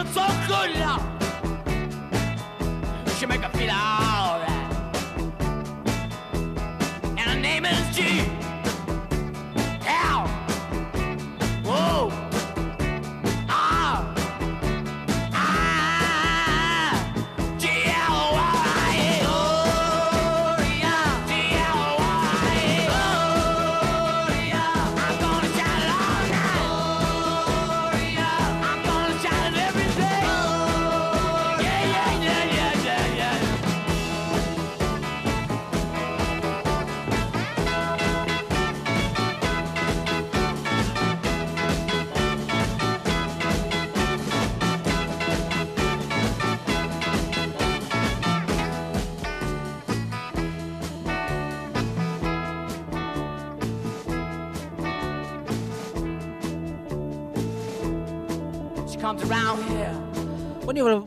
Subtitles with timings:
[0.00, 1.02] Feel so good, Lord.
[3.18, 4.48] She make her feel alright.
[7.18, 8.39] And her name is G.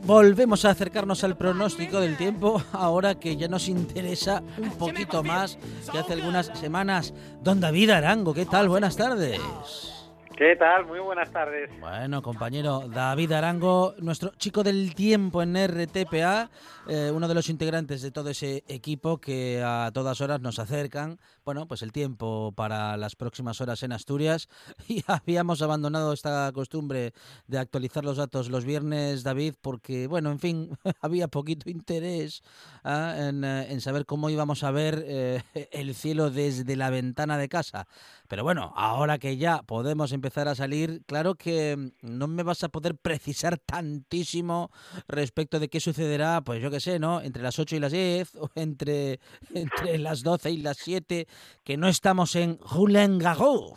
[0.04, 5.58] volvemos a acercarnos al pronóstico del tiempo, ahora que ya nos interesa un poquito más
[5.90, 7.14] que hace algunas semanas.
[7.42, 8.68] Don David Arango, ¿qué tal?
[8.68, 9.40] Buenas tardes.
[10.36, 10.84] ¿Qué tal?
[10.86, 11.70] Muy buenas tardes.
[11.78, 16.50] Bueno, compañero David Arango, nuestro chico del tiempo en RTPA,
[16.88, 21.20] eh, uno de los integrantes de todo ese equipo que a todas horas nos acercan,
[21.44, 24.48] bueno, pues el tiempo para las próximas horas en Asturias.
[24.88, 27.12] Y habíamos abandonado esta costumbre
[27.46, 32.42] de actualizar los datos los viernes, David, porque, bueno, en fin, había poquito interés
[32.82, 35.42] ah, en, eh, en saber cómo íbamos a ver eh,
[35.72, 37.86] el cielo desde la ventana de casa.
[38.34, 42.64] Pero bueno, ahora que ya podemos empezar a salir, claro que mm, no me vas
[42.64, 44.72] a poder precisar tantísimo
[45.06, 47.20] respecto de qué sucederá, pues yo qué sé, ¿no?
[47.20, 49.20] Entre las 8 y las 10 o entre,
[49.54, 51.28] entre las 12 y las 7,
[51.62, 53.74] que no estamos en Roland Garros.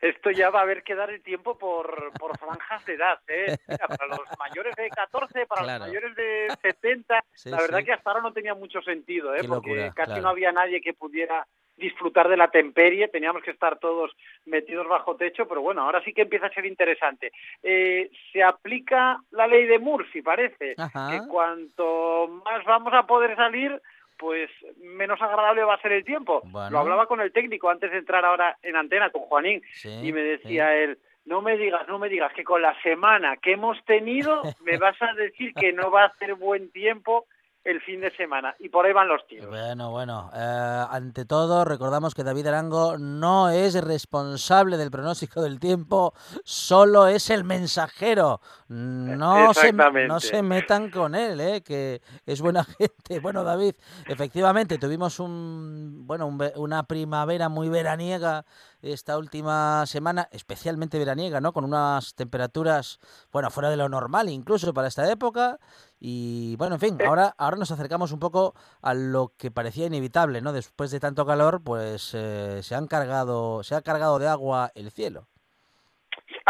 [0.00, 3.56] Esto ya va a haber que dar el tiempo por, por franjas de edad, ¿eh?
[3.68, 5.84] Mira, para los mayores de 14, para Claro.
[5.84, 7.84] los mayores de 70, Sí, la verdad sí.
[7.84, 9.42] que hasta ahora no tenía mucho sentido, ¿eh?
[9.42, 10.22] Qué Porque locura, casi claro.
[10.22, 11.46] no había nadie que pudiera
[11.80, 14.12] disfrutar de la temperie, teníamos que estar todos
[14.44, 17.32] metidos bajo techo, pero bueno, ahora sí que empieza a ser interesante.
[17.62, 21.10] Eh, se aplica la ley de Murphy, parece, Ajá.
[21.10, 23.80] que cuanto más vamos a poder salir,
[24.18, 26.42] pues menos agradable va a ser el tiempo.
[26.44, 26.70] Bueno.
[26.70, 30.12] Lo hablaba con el técnico antes de entrar ahora en antena con Juanín Sí, y
[30.12, 33.82] me decía él, no me digas, no me digas que con la semana que hemos
[33.84, 37.26] tenido me vas a decir que no va a hacer buen tiempo
[37.64, 38.54] el fin de semana.
[38.58, 39.48] Y por ahí van los tiros.
[39.48, 45.60] Bueno, bueno, eh, ante todo recordamos que David Arango no es responsable del pronóstico del
[45.60, 48.40] tiempo, solo es el mensajero.
[48.68, 53.20] No se, no se metan con él, eh, que es buena gente.
[53.20, 53.74] Bueno, David,
[54.06, 58.44] efectivamente tuvimos un, bueno, un una primavera muy veraniega
[58.82, 61.52] esta última semana, especialmente veraniega, ¿no?
[61.52, 62.98] Con unas temperaturas,
[63.32, 65.58] bueno, fuera de lo normal incluso para esta época.
[65.98, 70.40] Y bueno, en fin, ahora, ahora nos acercamos un poco a lo que parecía inevitable,
[70.40, 70.52] ¿no?
[70.52, 74.90] Después de tanto calor, pues eh, se han cargado, se ha cargado de agua el
[74.90, 75.26] cielo.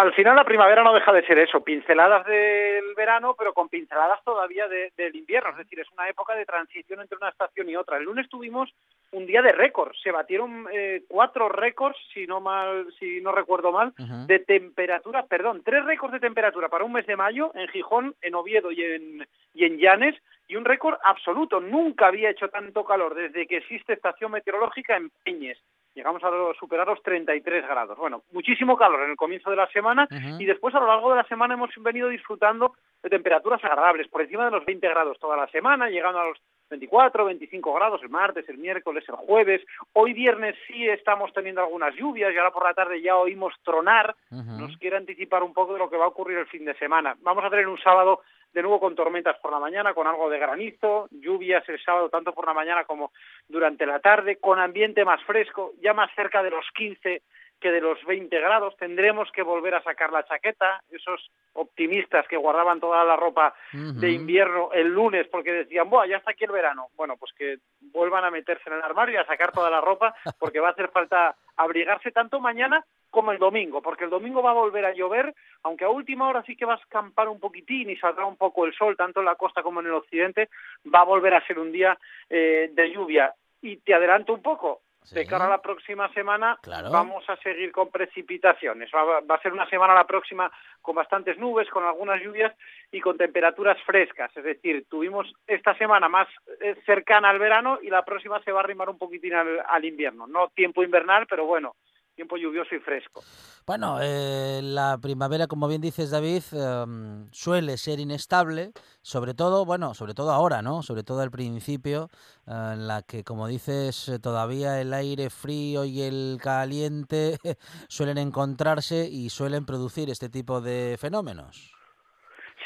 [0.01, 4.25] Al final la primavera no deja de ser eso, pinceladas del verano, pero con pinceladas
[4.25, 5.51] todavía de- del invierno.
[5.51, 7.99] Es decir, es una época de transición entre una estación y otra.
[7.99, 8.73] El lunes tuvimos
[9.13, 9.93] un día de récord.
[10.03, 13.93] Se batieron eh, cuatro récords, si no mal, si no recuerdo mal,
[14.27, 18.35] de temperatura, perdón, tres récords de temperatura para un mes de mayo en Gijón, en
[18.35, 20.17] Oviedo y en, y en Llanes,
[20.49, 21.61] y un récord absoluto.
[21.61, 25.59] Nunca había hecho tanto calor desde que existe estación meteorológica en Peñes.
[25.95, 27.99] Llegamos a superar los 33 grados.
[27.99, 30.07] Bueno, muchísimo calor en el comienzo de la semana
[30.39, 34.23] y después a lo largo de la semana hemos venido disfrutando de temperaturas agradables, por
[34.23, 36.39] encima de los 20 grados toda la semana, llegando a los
[36.71, 39.61] 24, 25 grados el martes, el miércoles, el jueves.
[39.93, 44.15] Hoy viernes sí estamos teniendo algunas lluvias y ahora por la tarde ya oímos tronar.
[44.31, 47.17] Nos quiere anticipar un poco de lo que va a ocurrir el fin de semana.
[47.23, 48.21] Vamos a tener un sábado
[48.53, 52.33] de nuevo con tormentas por la mañana, con algo de granizo, lluvias el sábado tanto
[52.33, 53.13] por la mañana como
[53.49, 57.23] durante la tarde, con ambiente más fresco, ya más cerca de los 15
[57.61, 58.77] que de los 20 grados.
[58.77, 60.83] Tendremos que volver a sacar la chaqueta.
[60.91, 66.17] Esos optimistas que guardaban toda la ropa de invierno el lunes porque decían, Buah, ya
[66.17, 66.89] está aquí el verano.
[66.97, 67.59] Bueno, pues que
[67.93, 70.73] vuelvan a meterse en el armario y a sacar toda la ropa porque va a
[70.73, 74.95] hacer falta abrigarse tanto mañana como el domingo, porque el domingo va a volver a
[74.95, 75.35] llover,
[75.65, 78.65] aunque a última hora sí que va a escampar un poquitín y saldrá un poco
[78.65, 80.49] el sol, tanto en la costa como en el occidente,
[80.93, 81.99] va a volver a ser un día
[82.29, 83.35] eh, de lluvia.
[83.63, 84.81] Y te adelanto un poco,
[85.11, 86.91] de cara a la próxima semana Claro.
[86.91, 88.91] vamos a seguir con precipitaciones.
[88.95, 90.51] Va, va a ser una semana la próxima
[90.83, 92.55] con bastantes nubes, con algunas lluvias
[92.93, 94.31] y con temperaturas frescas.
[94.37, 96.29] Es decir, tuvimos esta semana más
[96.61, 99.85] eh, cercana al verano y la próxima se va a arrimar un poquitín al, al
[99.85, 100.27] invierno.
[100.27, 101.75] No tiempo invernal, pero bueno,
[102.21, 103.23] tiempo lluvioso y fresco.
[103.67, 109.95] Bueno, eh, la primavera, como bien dices, David, em, suele ser inestable, sobre todo, bueno,
[109.95, 110.83] sobre todo ahora, ¿no?
[110.83, 112.09] Sobre todo al principio,
[112.47, 117.39] eh, en la que, como dices, eh, todavía el aire frío y el caliente
[117.89, 121.73] suelen encontrarse y suelen producir este tipo de fenómenos.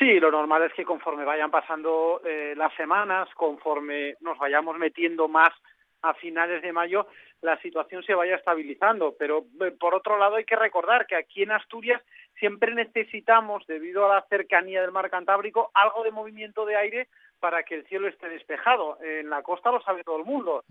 [0.00, 5.28] Sí, lo normal es que conforme vayan pasando eh, las semanas, conforme nos vayamos metiendo
[5.28, 5.50] más
[6.02, 7.06] a finales de mayo,
[7.44, 9.14] la situación se vaya estabilizando.
[9.19, 12.02] Pero eh, por otro lado hay que recordar que aquí en Asturias
[12.38, 17.08] siempre necesitamos, debido a la cercanía del mar Cantábrico, algo de movimiento de aire
[17.40, 18.98] para que el cielo esté despejado.
[19.02, 20.64] En la costa lo sabe todo el mundo.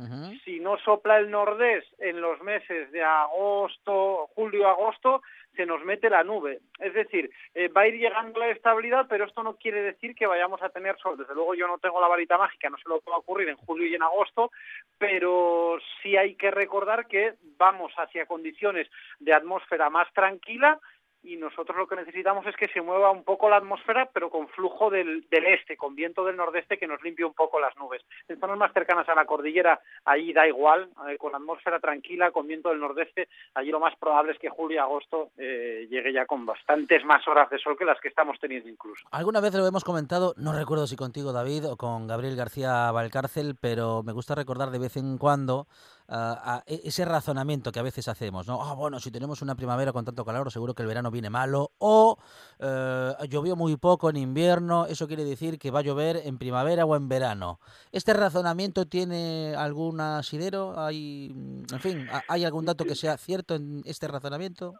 [0.44, 5.21] Si no sopla el nordés en los meses de agosto, julio-agosto,
[5.56, 6.60] se nos mete la nube.
[6.80, 10.25] Es decir, eh, va a ir llegando la estabilidad, pero esto no quiere decir que
[10.25, 11.18] vayamos a tener sol.
[11.18, 13.50] Desde luego yo no tengo la varita mágica, no sé lo que va a ocurrir
[13.50, 14.51] en julio y en agosto,
[14.98, 18.89] pero sí hay que recordar que vamos hacia condiciones
[19.19, 20.80] de atmósfera más tranquila
[21.24, 24.48] y nosotros lo que necesitamos es que se mueva un poco la atmósfera, pero con
[24.50, 28.02] flujo del, este, con viento del nordeste que nos limpie un poco las nubes.
[28.28, 32.31] En zonas más cercanas a la cordillera, ahí da igual, eh, con la atmósfera tranquila,
[32.31, 36.14] con viento del nordeste, allí lo más probable es que julio y agosto eh, llegue
[36.14, 39.08] ya con bastantes más horas de sol que las que estamos teniendo incluso.
[39.12, 43.56] Alguna vez lo hemos comentado, no recuerdo si contigo, David, o con Gabriel García Valcárcel,
[43.60, 45.68] pero me gusta recordar de vez en cuando
[46.08, 48.62] a e- ese razonamiento que a veces hacemos, ¿no?
[48.64, 51.72] Ah, bueno, si tenemos una primavera con tanto calor, seguro que el verano viene malo,
[51.78, 52.18] o
[52.60, 56.86] eh, llovió muy poco en invierno, eso quiere decir que va a llover en primavera
[56.86, 57.60] o en verano.
[57.92, 60.80] ¿Este razonamiento tiene algún asidero?
[60.80, 61.32] ¿Hay,
[61.72, 64.74] en fin, ¿ha- ¿hay algún dato que sea cierto en este razonamiento?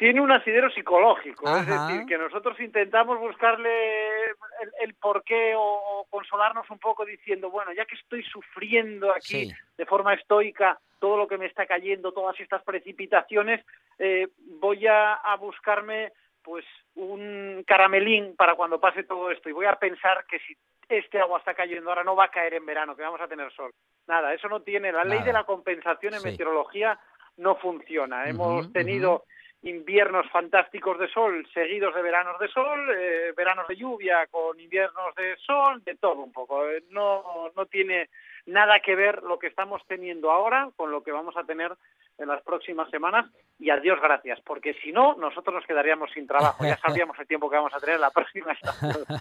[0.00, 6.04] Tiene un asidero psicológico, es decir, que nosotros intentamos buscarle el, el porqué o, o
[6.08, 9.52] consolarnos un poco diciendo, bueno, ya que estoy sufriendo aquí Sí.
[9.76, 13.62] de forma estoica todo lo que me está cayendo, todas estas precipitaciones,
[13.98, 16.12] eh, voy a, a buscarme
[16.42, 16.64] pues
[16.94, 20.56] un caramelín para cuando pase todo esto y voy a pensar que si
[20.88, 23.52] este agua está cayendo ahora no va a caer en verano, que vamos a tener
[23.52, 23.70] sol.
[24.08, 24.92] Nada, eso no tiene.
[24.92, 26.30] La ley de la compensación en Sí.
[26.30, 26.98] meteorología
[27.36, 28.26] no funciona.
[28.26, 29.24] Hemos tenido
[29.62, 35.14] inviernos fantásticos de sol seguidos de veranos de sol, eh, veranos de lluvia con inviernos
[35.14, 36.68] de sol, de todo un poco.
[36.68, 38.08] Eh, No, no tiene
[38.46, 41.76] nada que ver lo que estamos teniendo ahora con lo que vamos a tener
[42.20, 43.26] en las próximas semanas
[43.58, 46.64] y a Dios gracias, porque si no, nosotros nos quedaríamos sin trabajo.
[46.64, 49.04] Ya sabríamos el tiempo que vamos a tener en la próxima estación.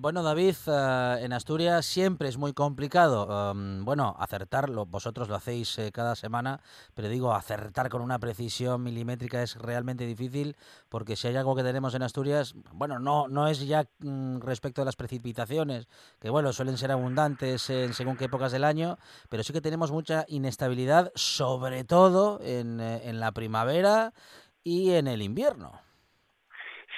[0.00, 5.78] Bueno, David, eh, en Asturias siempre es muy complicado, em, bueno, acertarlo, vosotros lo hacéis
[5.78, 6.60] eh, cada semana,
[6.94, 10.56] pero digo, acertar con una precisión milimétrica es realmente difícil,
[10.88, 14.82] porque si hay algo que tenemos en Asturias, bueno, no, no es ya mm, respecto
[14.82, 15.88] a las precipitaciones,
[16.20, 18.98] que bueno, suelen ser abundantes según qué épocas del año,
[19.28, 24.12] pero sí que tenemos mucha inestabilidad, sobre todo en, eh, en la primavera
[24.62, 25.87] y en el invierno.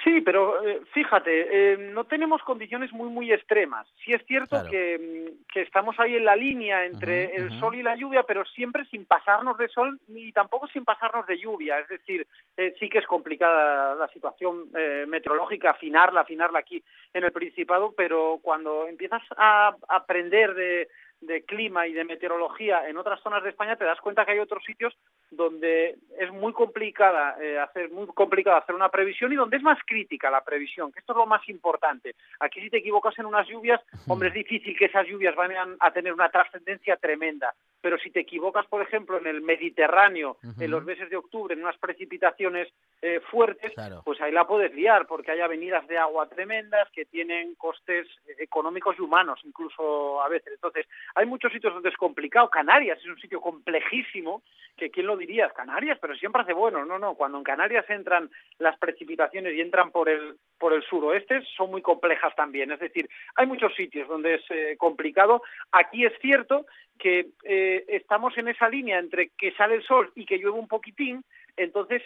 [0.03, 3.87] Sí, pero eh, fíjate, eh, no tenemos condiciones muy, muy extremas.
[4.03, 4.69] Sí es cierto Claro.
[4.69, 8.43] que, mm, que estamos ahí en la línea entre el sol y la lluvia, pero
[8.45, 11.79] siempre sin pasarnos de sol ni tampoco sin pasarnos de lluvia.
[11.79, 12.25] Es decir,
[12.57, 17.93] eh, sí que es complicada la situación eh, meteorológica, afinarla, afinarla aquí en el Principado,
[17.95, 20.87] pero cuando empiezas a aprender de,
[21.21, 24.39] de clima y de meteorología en otras zonas de España, te das cuenta que hay
[24.39, 24.93] otros sitios
[25.29, 29.77] donde es muy complicada eh, hacer muy complicado hacer una previsión y donde es más
[29.85, 32.15] crítica la previsión, que esto es lo más importante.
[32.39, 35.91] Aquí si te equivocas en unas lluvias, hombre, es difícil que esas lluvias vayan a
[35.91, 40.83] tener una trascendencia tremenda, pero si te equivocas, por ejemplo, en el Mediterráneo, en los
[40.83, 42.67] meses de octubre, en unas precipitaciones
[43.01, 44.01] eh, fuertes, Claro.
[44.03, 48.95] pues ahí la puedes liar, porque hay avenidas de agua tremendas que tienen costes económicos
[48.97, 50.53] y humanos, incluso a veces.
[50.53, 50.85] Entonces,
[51.15, 52.49] hay muchos sitios donde es complicado.
[52.49, 54.43] Canarias es un sitio complejísimo,
[54.77, 56.85] que quién lo diría, Canarias, pero siempre hace bueno.
[56.85, 61.41] No, no, cuando en Canarias entran las precipitaciones y entran por el, por el suroeste,
[61.57, 62.71] son muy complejas también.
[62.71, 65.41] Es decir, hay muchos sitios donde es eh, complicado.
[65.71, 66.65] Aquí es cierto
[66.97, 70.67] que eh, estamos en esa línea entre que sale el sol y que llueve un
[70.67, 71.23] poquitín,
[71.57, 72.03] entonces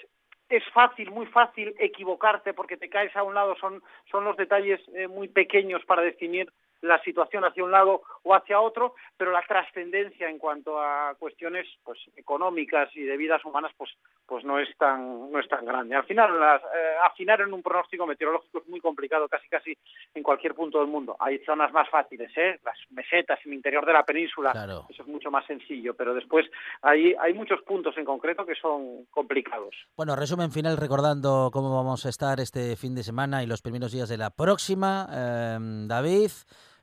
[0.49, 3.81] es fácil, muy fácil equivocarse porque te caes a un lado, son,
[4.11, 6.51] son los detalles eh, muy pequeños para definir
[6.85, 11.67] la situación hacia un lado o hacia otro, pero la trascendencia en cuanto a cuestiones
[11.83, 13.91] pues económicas y de vidas humanas pues
[14.27, 15.95] pues no es tan no es tan grande.
[15.95, 19.77] Al final las, eh, afinar en un pronóstico meteorológico es muy complicado casi casi
[20.13, 21.15] en cualquier punto del mundo.
[21.19, 22.59] Hay zonas más fáciles, ¿eh?
[22.63, 24.85] las mesetas en el interior de la península, Claro.
[24.89, 26.45] eso es mucho más sencillo, pero después
[26.81, 29.75] hay hay muchos puntos en concreto que son complicados.
[29.95, 33.91] Bueno, resumen final recordando cómo vamos a estar este fin de semana y los primeros
[33.91, 35.07] días de la próxima.
[35.11, 36.31] eh, David,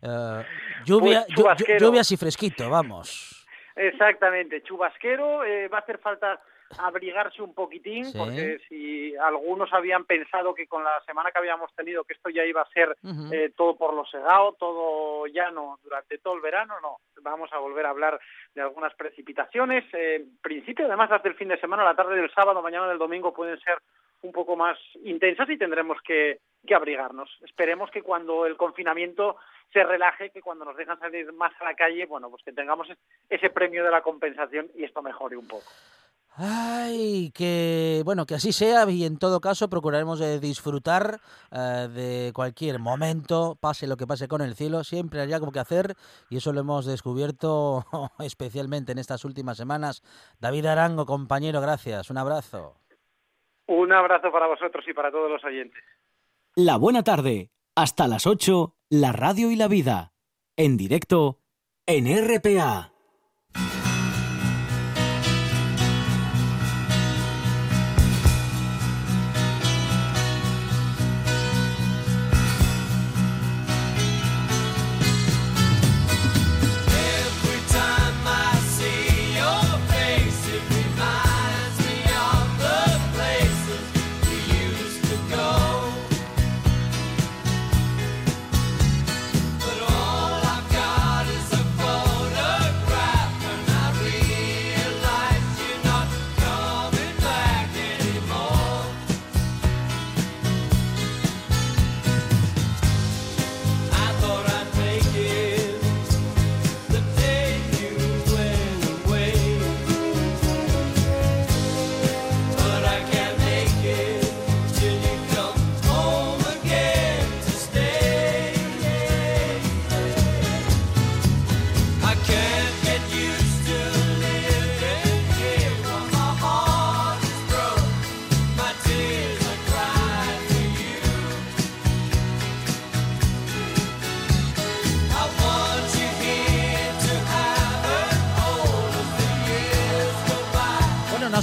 [0.03, 0.45] eh,
[0.85, 3.47] lluvia, Pues, lluvias y fresquito, vamos.
[3.75, 6.41] Exactamente, chubasquero, eh, va a hacer falta
[6.79, 8.19] abrigarse un poquitín, Sí.
[8.19, 12.45] porque si algunos habían pensado que con la semana que habíamos tenido que esto ya
[12.45, 12.97] iba a ser
[13.33, 17.87] eh, todo por lo segado, todo llano durante todo el verano, no, vamos a volver
[17.87, 18.21] a hablar
[18.55, 22.33] de algunas precipitaciones, eh, en principio además las del fin de semana, la tarde del
[22.33, 23.79] sábado, mañana del domingo pueden ser
[24.23, 27.29] un poco más intensas y tendremos que, que abrigarnos.
[27.43, 29.37] Esperemos que cuando el confinamiento
[29.73, 32.89] se relaje, que cuando nos dejan salir más a la calle, bueno, pues que tengamos
[32.89, 32.99] es-
[33.29, 35.65] ese premio de la compensación y esto mejore un poco.
[36.35, 41.21] Ay, que bueno, que así sea y en todo caso procuraremos de disfrutar
[41.51, 45.61] eh, de cualquier momento, pase lo que pase con el cielo, siempre hay algo que
[45.61, 45.95] hacer
[46.31, 47.85] y eso lo hemos descubierto
[48.21, 50.03] especialmente en estas últimas semanas.
[50.41, 52.77] David Arango, compañero, gracias, un abrazo.
[53.67, 55.83] Un abrazo para vosotros y para todos los oyentes.
[56.55, 57.51] La buena tarde.
[57.75, 60.13] Hasta las 8, la radio y la vida.
[60.57, 61.39] En directo
[61.87, 62.93] en RPA.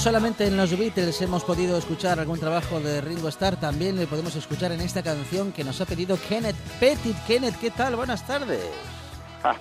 [0.09, 4.35] Solamente en los Beatles hemos podido escuchar algún trabajo de Ringo Starr, también le podemos
[4.35, 7.15] escuchar en esta canción que nos ha pedido Kenneth Pettit.
[7.27, 7.95] Kenneth, ¿qué tal?
[7.95, 8.59] Buenas tardes.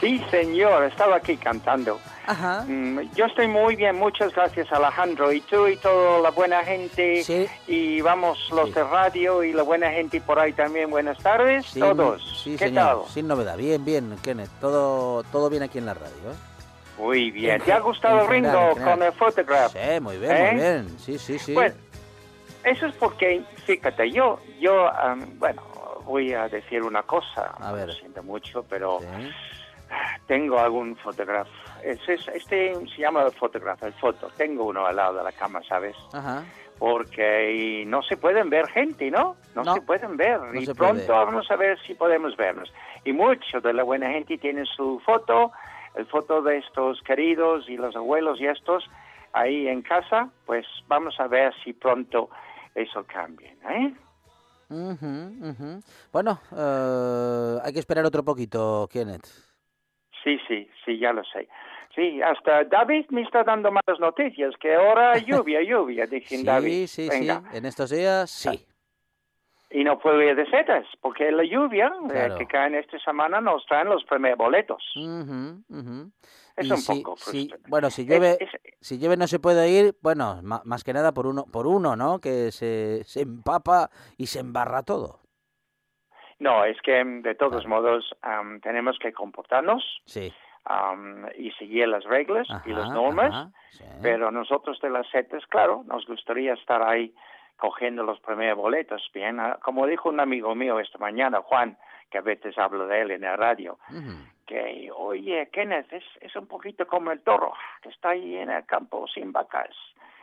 [0.00, 2.00] Sí, señor, estaba aquí cantando.
[2.26, 2.64] Ajá.
[2.66, 5.30] Mm, Yo estoy muy bien, muchas gracias Alejandro.
[5.30, 7.22] Y tú y toda la buena gente.
[7.22, 7.46] Sí.
[7.66, 8.76] Y vamos, los Sí.
[8.76, 10.88] de radio y la buena gente por ahí también.
[10.88, 12.40] Buenas tardes, Sin- todos.
[12.42, 13.02] Sí, ¿Qué señor.
[13.02, 13.12] tal?
[13.12, 13.58] Sin novedad.
[13.58, 14.48] Bien, bien, Kenneth.
[14.58, 16.06] Todo, todo bien aquí en la radio.
[16.32, 16.49] ¿eh?
[17.00, 17.56] Muy bien.
[17.56, 18.98] En ¿Te ha gustado general, Ringo en general.
[18.98, 19.72] con el photograph?
[19.72, 20.50] Sí, muy bien, ¿Eh?
[20.52, 20.98] muy bien.
[20.98, 21.54] Sí, sí, sí.
[21.54, 21.74] Bueno,
[22.64, 25.62] eso es porque, fíjate, yo, yo, am, bueno,
[26.04, 27.54] voy a decir una cosa.
[27.58, 27.86] A ver.
[27.88, 29.30] Lo siento mucho, pero Sí.
[30.26, 31.50] tengo algún fotógrafo.
[31.82, 34.28] Este, este se llama el fotógrafo, el foto.
[34.36, 35.96] Tengo uno al lado de la cama, ¿sabes?
[36.12, 36.44] Ajá.
[36.78, 39.36] porque no se pueden ver gente, ¿no?
[39.54, 40.40] No, No, se pueden ver.
[40.40, 41.08] no y pronto puede.
[41.08, 42.72] vamos a ver si podemos vernos.
[43.04, 45.52] Y mucho de la buena gente tiene su foto,
[45.94, 48.84] el foto de estos queridos y los abuelos y estos
[49.32, 50.30] ahí en casa.
[50.46, 52.30] Pues vamos a ver si pronto
[52.74, 53.94] eso cambia, ¿eh?
[56.12, 59.26] Bueno, eh, hay que esperar otro poquito, Kenneth.
[60.22, 61.48] Sí, sí, sí, ya lo sé.
[61.94, 66.86] Sí, hasta David me está dando malas noticias, que ahora lluvia, lluvia, dicen Sí, David.
[66.86, 67.42] sí, Venga.
[67.50, 67.56] sí.
[67.56, 68.64] En estos días, sí.
[69.70, 72.36] Y no puedo ir de setas, porque la lluvia eh, Claro.
[72.38, 74.82] que cae en esta semana nos traen los primeros boletos.
[74.96, 76.10] Ujú, ujú.
[76.56, 77.70] Es Y un si- poco si- frustrante.
[77.70, 81.12] bueno, si Es- llueve, es- si llueve no se puede ir, bueno, más que nada
[81.12, 82.18] por uno, por uno, ¿no?
[82.20, 85.20] Que se, se empapa y se embarra todo.
[86.38, 90.32] no, es que mm, de todos modos am, tenemos que comportarnos Sí.
[90.64, 93.84] am, y seguir las reglas y las Ajá, normas, ajá, sí.
[94.02, 97.14] pero nosotros de las setas, claro, nos gustaría estar ahí
[97.60, 101.76] cogiendo los primeros boletos, bien, ah, como dijo un amigo mío esta mañana, Juan,
[102.10, 104.10] que a veces hablo de él en la radio, Ujú.
[104.46, 107.52] que, oye, Kenneth, es, es un poquito como el toro,
[107.82, 109.70] que está ahí en el campo sin vacas.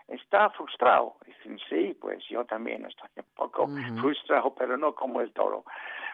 [0.08, 1.16] Está frustrado.
[1.26, 4.00] Dicen, sí, pues yo también estoy un poco Ujú.
[4.00, 5.64] frustrado, pero no como el toro.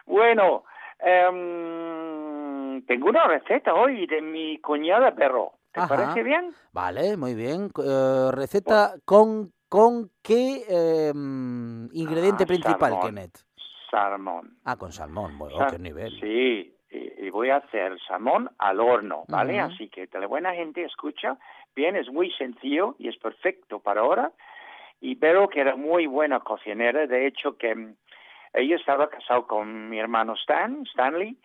[0.06, 0.64] Bueno,
[0.98, 5.52] em, tengo una receta hoy de mi cuñada perro.
[5.72, 5.88] ¿Te Ajá.
[5.88, 6.54] parece bien?
[6.72, 7.70] Vale, muy bien.
[7.84, 11.12] Eh, receta con, con qué eh,
[11.92, 13.00] ingrediente Ah, principal, salmón.
[13.06, 13.38] Kenneth.
[13.90, 14.56] Salmón.
[14.64, 15.36] Ah, con salmón.
[15.36, 16.12] Bueno, Sa- qué nivel.
[16.20, 19.58] Sí, y, y voy a hacer salmón al horno, ¿vale?
[19.58, 21.36] Así que la buena gente escucha.
[21.74, 24.30] Bien, es muy sencillo y es perfecto para ahora.
[25.00, 27.96] Y Vero, que era muy buena cocinera, de hecho que mm,
[28.52, 31.36] ella estaba casado con mi hermano Stan, Stanley,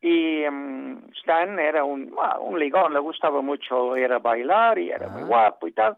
[0.00, 4.90] y mm, Stan era un, bueno, un ligón, le gustaba mucho ir a bailar y
[4.90, 5.26] era muy Ah.
[5.26, 5.96] guapo y tal.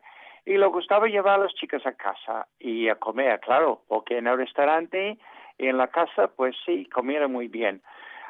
[0.49, 4.29] Y le gustaba llevar a las chicas a casa y a comer, claro, porque en
[4.29, 5.19] el restaurante
[5.59, 7.83] y en la casa, pues sí, comieron muy bien.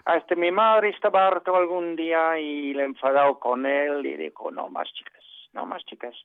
[0.05, 4.69] Hasta mi madre estaba harto algún día y le enfadado con él y dijo, no
[4.69, 5.23] más chicas,
[5.53, 6.17] no más chicas.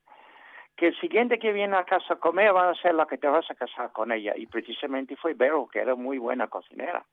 [0.76, 3.28] Que el siguiente que viene a casa a comer va a ser la que te
[3.28, 4.34] vas a casar con ella.
[4.36, 7.06] Y precisamente fue Vero, que era muy buena cocinera.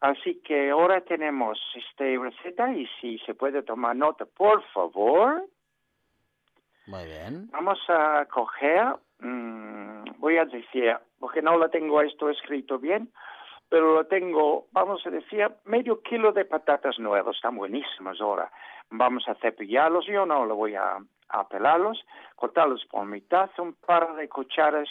[0.00, 5.44] Así que ahora tenemos esta receta y si se puede tomar nota, por favor,
[6.92, 7.48] Muy bien.
[7.52, 8.84] Vamos a coger,
[9.20, 13.10] mm, voy a decir, porque no lo tengo esto escrito bien,
[13.70, 18.52] pero lo tengo, vamos a decir, medio kilo de patatas nuevas, están buenísimas ahora.
[18.90, 20.98] Vamos a cepillarlos, yo no lo voy a,
[21.30, 22.04] a pelarlos,
[22.36, 24.90] cortarlos por mitad, un par de cucharas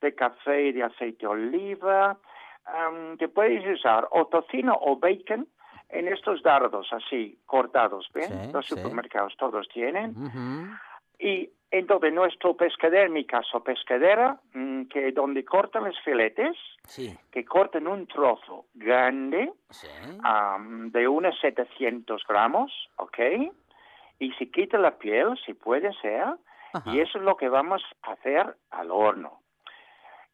[0.00, 2.16] de café y de aceite de oliva,
[2.64, 5.46] am, que puedes usar o tocino o bacon
[5.90, 8.30] en estos dardos así, cortados, ¿bien?
[8.30, 8.74] Sí, Los sí.
[8.74, 10.10] supermercados todos tienen.
[10.16, 10.76] Ujú.
[11.18, 17.16] Y entonces nuestro pescadero, en mi caso pescadera, mm, que donde cortan los filetes, Sí,
[17.32, 19.88] que cortan un trozo grande sí.
[20.22, 23.18] am, de unos 700 gramos, ¿ok?
[24.18, 26.24] Y se quita la piel, si puede ser,
[26.72, 26.90] Ajá.
[26.90, 29.40] y eso es lo que vamos a hacer al horno.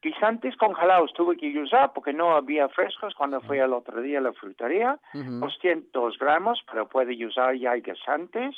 [0.01, 4.21] Guisantes congelados tuve que usar porque no había frescos cuando fui el otro día a
[4.21, 4.99] la frutería.
[5.13, 5.39] Ujú.
[5.39, 8.53] 200 gramos, pero puede usar ya guisantes.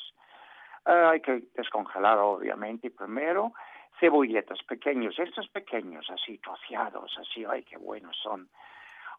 [0.86, 3.54] Ah, hay que descongelar, obviamente, primero.
[4.00, 8.50] Cebolletas pequeños, estos pequeños, así troceados, así, ay, qué buenos son.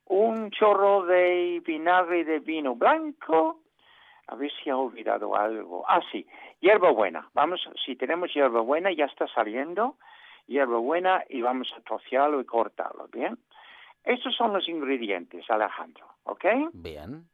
[0.06, 3.60] Un chorro de vinagre de vino blanco.
[4.28, 5.84] A ver si he olvidado algo.
[5.88, 6.26] Ah, sí,
[6.60, 7.28] hierbabuena.
[7.32, 9.96] Vamos, si tenemos hierbabuena, ya está saliendo.
[10.46, 13.38] Hierbabuena y vamos a trocearlo y cortarlo, ¿bien?
[14.04, 16.44] Estos son los ingredientes, Alejandro, ¿ok?
[16.72, 17.28] Bien.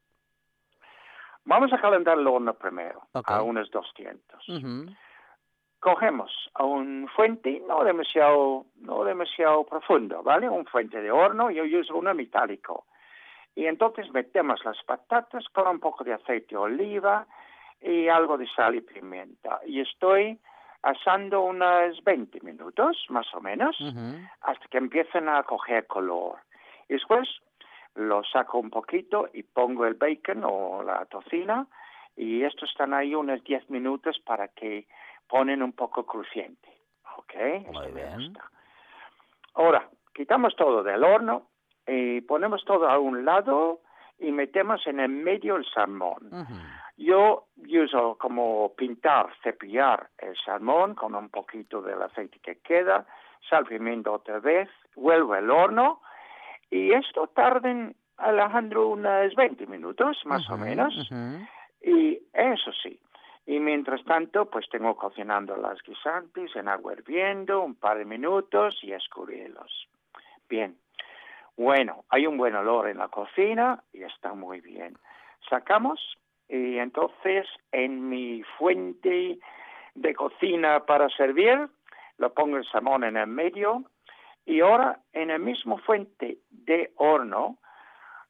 [1.45, 3.29] Vamos a calentar el horno primero, Ok.
[3.31, 4.49] a unos 200.
[4.49, 4.87] Ujú.
[5.81, 10.49] Cogemos a un fuente no demasiado, no demasiado profundo, ¿vale?
[10.49, 12.87] Un fuente de horno, yo uso uno metálico.
[13.57, 17.27] Y entonces metemos las patatas con un poco de aceite de oliva
[17.81, 19.61] y algo de sal y pimienta.
[19.67, 20.39] Y estoy
[20.83, 24.17] asando unos 20 minutos, más o menos, Ujú.
[24.43, 26.39] hasta que empiecen a coger color.
[26.89, 27.29] Y después
[27.95, 31.67] lo saco un poquito y pongo el bacon o la tocina
[32.17, 34.87] y estos están ahí unos 10 minutos para que
[35.29, 36.69] ponen un poco crujiente.
[37.17, 37.35] ¿Ok?
[37.35, 38.15] Esto Muy me bien.
[38.15, 38.51] gusta.
[39.55, 41.49] Ahora, quitamos todo del horno
[41.87, 43.81] y ponemos todo a un lado
[44.19, 46.29] y metemos en el medio el salmón.
[46.31, 46.55] Ujú.
[46.97, 53.07] Yo uso como pintar, cepillar el salmón con un poquito del aceite que queda,
[53.49, 56.01] sal, pimienta otra vez, vuelvo al horno
[56.73, 60.95] y esto tarda, Alejandro, unos 20 minutos más o menos.
[61.83, 62.99] Y eso sí.
[63.45, 68.79] Y mientras tanto, pues tengo cocinando las guisantes en agua hirviendo, un par de minutos
[68.83, 69.87] y escurrirlos.
[70.49, 70.79] Bien.
[71.59, 74.97] Bueno, hay un buen olor en la cocina y está muy bien.
[75.51, 76.01] Sacamos
[76.49, 79.39] y entonces en mi fuente
[79.95, 81.69] de cocina para servir,
[82.17, 83.85] lo pongo el salmón en el medio
[84.45, 87.59] y ahora en el mismo fuente de horno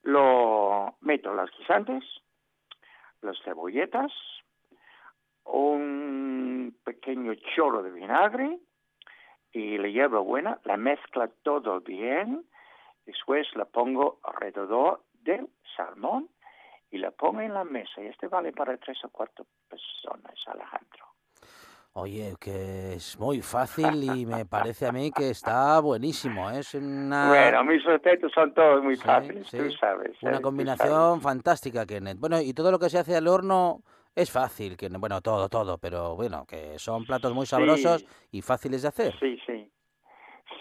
[0.03, 2.05] lo meto las guisantes,
[3.21, 4.13] las cebolletas,
[5.45, 8.59] un pequeño chorro de vinagre
[9.53, 12.45] y la hierbabuena, la mezcla todo bien
[13.07, 16.29] Después la pongo alrededor del salmón
[16.91, 18.01] y la pongo en la mesa.
[18.01, 21.12] Y este vale para tres o cuatro personas, Alejandro.
[21.95, 26.51] Oye, que es muy fácil y me parece a mí que está buenísimo.
[26.51, 26.61] ¿eh?
[26.61, 29.59] Es una, Bueno, mis recetas son todos muy Sí, fáciles, sí.
[29.59, 30.17] tú sabes.
[30.23, 32.19] una combinación fantástica, Kenneth.
[32.19, 33.83] Bueno, y todo lo que se hace al horno
[34.15, 35.01] es fácil, Kenneth.
[35.01, 38.09] Bueno, todo, todo, pero bueno, que son platos muy sabrosos Sí.
[38.39, 39.13] y fáciles de hacer.
[39.21, 39.71] Sí, sí.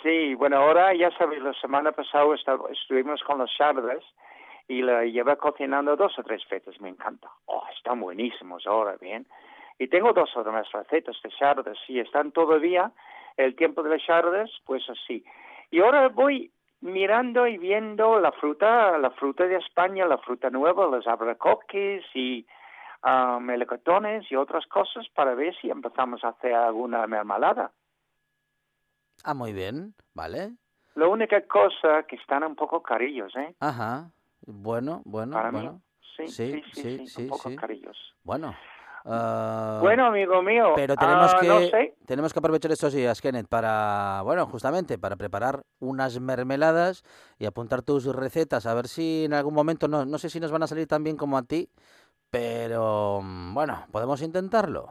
[0.04, 2.26] Sí, bueno, ahora ya sabes, la semana pasada
[2.72, 4.04] estuvimos con los sardes
[4.68, 7.30] y la llevé cocinando dos o tres veces, me encanta.
[7.46, 9.26] Oh, están buenísimos ahora, bien.
[9.82, 12.92] Y tengo dos o tres recetas de sardes, si están todavía
[13.36, 15.26] el tiempo de las sardes, pues así.
[15.72, 20.86] Y ahora voy mirando y viendo la fruta, la fruta de España, la fruta nueva,
[20.86, 22.46] los abracoques y
[23.02, 27.72] ah, melocotones y otras cosas para ver si empezamos a hacer alguna mermelada.
[29.24, 30.52] Ah, muy bien, ¿vale?
[30.94, 33.56] La única cosa que están un poco carillos, ¿eh?
[33.60, 34.12] Ajá.
[34.46, 35.74] Bueno, bueno, Para bueno.
[35.74, 35.80] mí.
[36.18, 37.56] Sí, Sí, sí, sí, sí, sí, sí, un poco sí.
[37.56, 37.98] carillos.
[38.24, 38.54] Bueno.
[39.06, 43.22] Ah, Bueno, amigo mío, Pero tenemos ah, que no sé, tenemos que aprovechar estos días,
[43.22, 47.04] Kenneth, para, bueno, justamente para preparar unas mermeladas
[47.40, 50.52] y apuntar tus recetas, a ver si en algún momento, no, no sé si nos
[50.52, 51.70] van a salir tan bien como a ti,
[52.30, 54.90] pero mm, bueno, podemos intentarlo.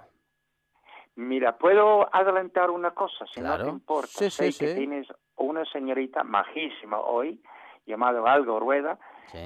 [1.16, 4.08] mira, puedo adelantar una cosa, si no te importa.
[4.08, 4.78] Sí, sé sí, que sí.
[4.78, 7.40] tienes una señorita majísima hoy,
[7.86, 8.98] llamada Algo Rueda,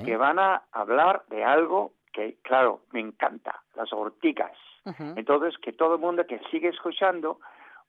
[0.04, 4.52] que van a hablar de algo que, claro, me encanta, las ortigas.
[5.16, 7.40] Entonces, que todo el mundo que sigue escuchando,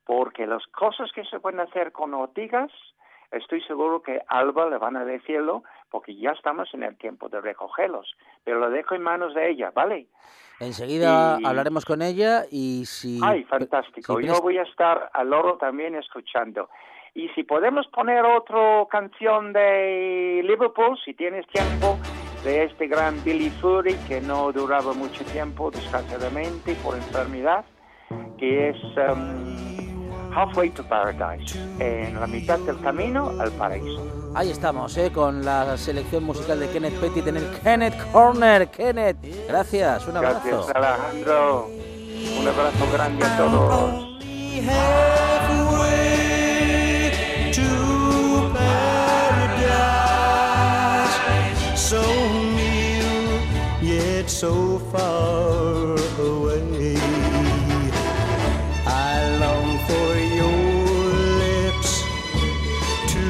[0.04, 2.70] porque las cosas que se pueden hacer con ortigas,
[3.30, 7.40] estoy seguro que Alba le van a decirlo, porque ya estamos en el tiempo de
[7.40, 8.14] recogerlos.
[8.44, 10.06] Pero lo dejo en manos de ella, ¿vale?
[10.58, 14.18] Enseguida y- hablaremos con ella y si Ay, fantástico.
[14.18, 16.70] si Yo voy a estar al loro también escuchando.
[17.14, 21.98] Y si podemos poner otra canción de Liverpool, si tienes tiempo,
[22.46, 27.64] de este gran Billy Fury, que no duraba mucho tiempo, desgraciadamente, por enfermedad,
[28.38, 34.32] que es um, Halfway to Paradise, en la mitad del camino al paraíso.
[34.36, 35.10] Ahí estamos, ¿eh?
[35.10, 38.68] con la selección musical de Kenneth Pettit en el Kenneth Corner.
[38.68, 39.16] Kenneth,
[39.48, 40.40] gracias, un abrazo.
[40.44, 41.68] Gracias, Alejandro.
[42.40, 45.25] Un abrazo grande a todos.
[53.96, 56.96] Yet so far away.
[58.86, 60.62] I long for your
[61.44, 61.92] lips
[63.12, 63.26] to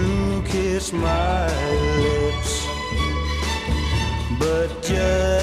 [0.52, 1.46] kiss my
[2.06, 2.52] lips.
[4.40, 5.35] But just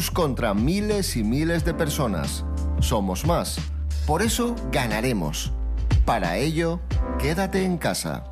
[0.00, 2.44] virus contra miles y miles de personas.
[2.80, 3.58] Somos más.
[4.06, 5.52] Por eso ganaremos.
[6.06, 6.80] Para ello,
[7.18, 8.24] quédate en casa.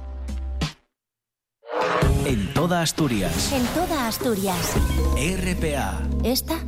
[2.24, 4.76] En toda Asturias, En toda Asturias.
[5.16, 6.00] RPA.
[6.24, 6.58] Esta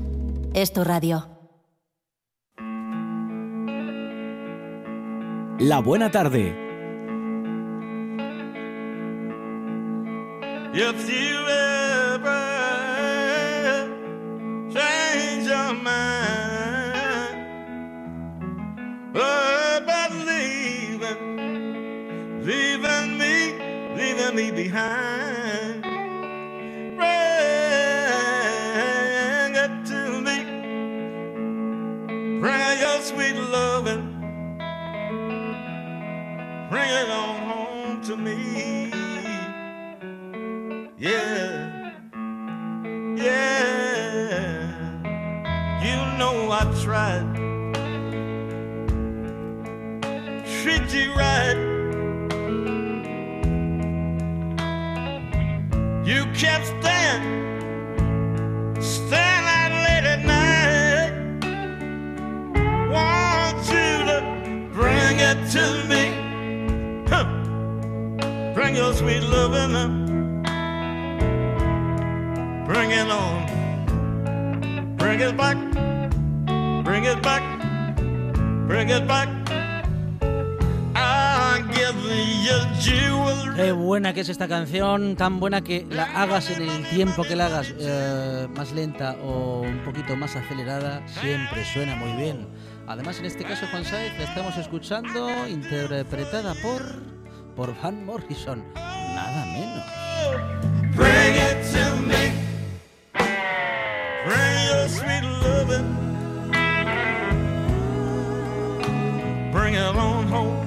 [0.53, 1.27] es tu radio.
[5.59, 6.55] La buena tarde.
[10.73, 11.70] If you
[22.45, 23.55] leaving, me,
[23.97, 25.83] leaving me behind,
[26.85, 27.03] bring
[29.57, 30.71] it to me,
[32.41, 34.33] bring your sweet loving,
[36.71, 39.00] bring it on home to me.
[84.51, 89.17] Canción, tan buena que la hagas en el tiempo que la hagas, eh, más lenta
[89.23, 92.49] o un poquito más acelerada, siempre suena muy bien.
[92.89, 96.83] Además, en este caso, Juan Saez, la estamos escuchando interpretada por,
[97.55, 99.85] por Van Morrison, nada menos.
[100.97, 102.33] Bring it to me.
[104.27, 105.97] Bring your sweet loving.
[109.53, 110.67] Bring it on home.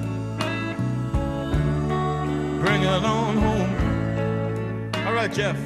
[2.62, 3.53] Bring it on home.
[5.24, 5.56] Right, Jeff.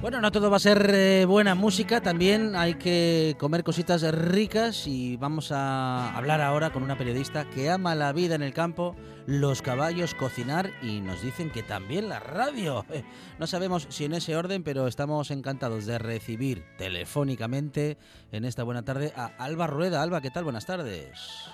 [0.00, 4.86] Bueno, no todo va a ser eh, buena música, también hay que comer cositas ricas
[4.86, 8.96] y vamos a hablar ahora con una periodista que ama la vida en el campo,
[9.26, 12.86] los caballos, cocinar y nos dicen que también la radio.
[13.38, 17.98] No sabemos si en ese orden, pero estamos encantados de recibir telefónicamente
[18.32, 20.02] en esta buena tarde a Alba Rueda.
[20.02, 20.44] Alba, ¿qué tal?
[20.44, 21.50] Buenas tardes.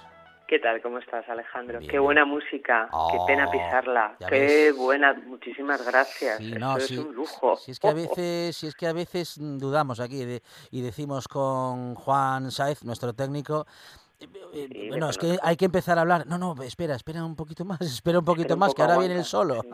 [0.52, 0.82] ¿Qué tal?
[0.82, 1.78] ¿Cómo estás, Alejandro?
[1.78, 1.90] Bien.
[1.90, 2.90] Qué buena música.
[3.10, 4.16] Qué pena Oh, pisarla.
[4.20, 4.76] ya Qué ves.
[4.76, 5.14] buena.
[5.14, 6.36] Muchísimas gracias.
[6.40, 6.98] Sí, Esto no, es sí.
[6.98, 7.56] un lujo.
[7.56, 11.26] Si es que a veces, si es que a veces dudamos aquí de- y decimos
[11.26, 13.64] con Juan Saez, nuestro técnico,
[14.20, 16.26] eh, eh, Sí, le bueno, es que hay que empezar a hablar.
[16.26, 18.98] No, no, espera, espera un poquito más, espera un poquito Espera un más, que ahora
[18.98, 19.62] viene el solo.
[19.62, 19.70] Sí,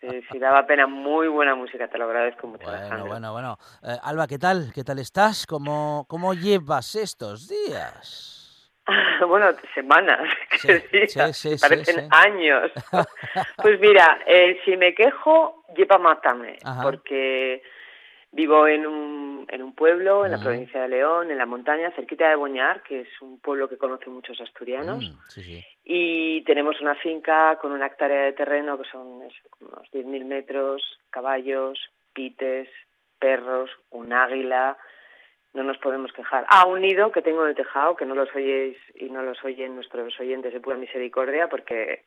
[0.00, 0.86] sí, sí, daba pena.
[0.86, 1.88] Muy buena música.
[1.88, 3.06] Te lo agradezco mucho, Bueno, Alejandro.
[3.08, 3.58] bueno, bueno.
[3.82, 4.72] Eh, Alba, ¿qué tal?
[4.74, 5.46] ¿Qué tal estás?
[5.46, 8.33] ¿Cómo, cómo llevas estos días?
[9.28, 10.20] bueno, semanas.
[10.64, 12.70] Sí, sí, sí, parecen años.
[13.62, 16.58] pues mira, eh, si me quejo, lleva mátame.
[16.64, 16.82] Ajá.
[16.82, 17.62] Porque
[18.32, 22.28] vivo en un, en un pueblo, en la provincia de León, en la montaña, cerquita
[22.28, 25.04] de Boñar, que es un pueblo que conocen muchos asturianos.
[25.04, 25.58] Mm.
[25.84, 30.82] Y tenemos una finca con una hectárea de terreno que son eso, unos 10.000 metros,
[31.10, 31.78] caballos,
[32.12, 32.68] pites,
[33.18, 34.76] perros, un águila.
[35.54, 36.44] No nos podemos quejar.
[36.48, 39.42] Ah, un nido que tengo en el tejado, que no los oyéis y no los
[39.44, 42.02] oyen nuestros oyentes de pura misericordia, porque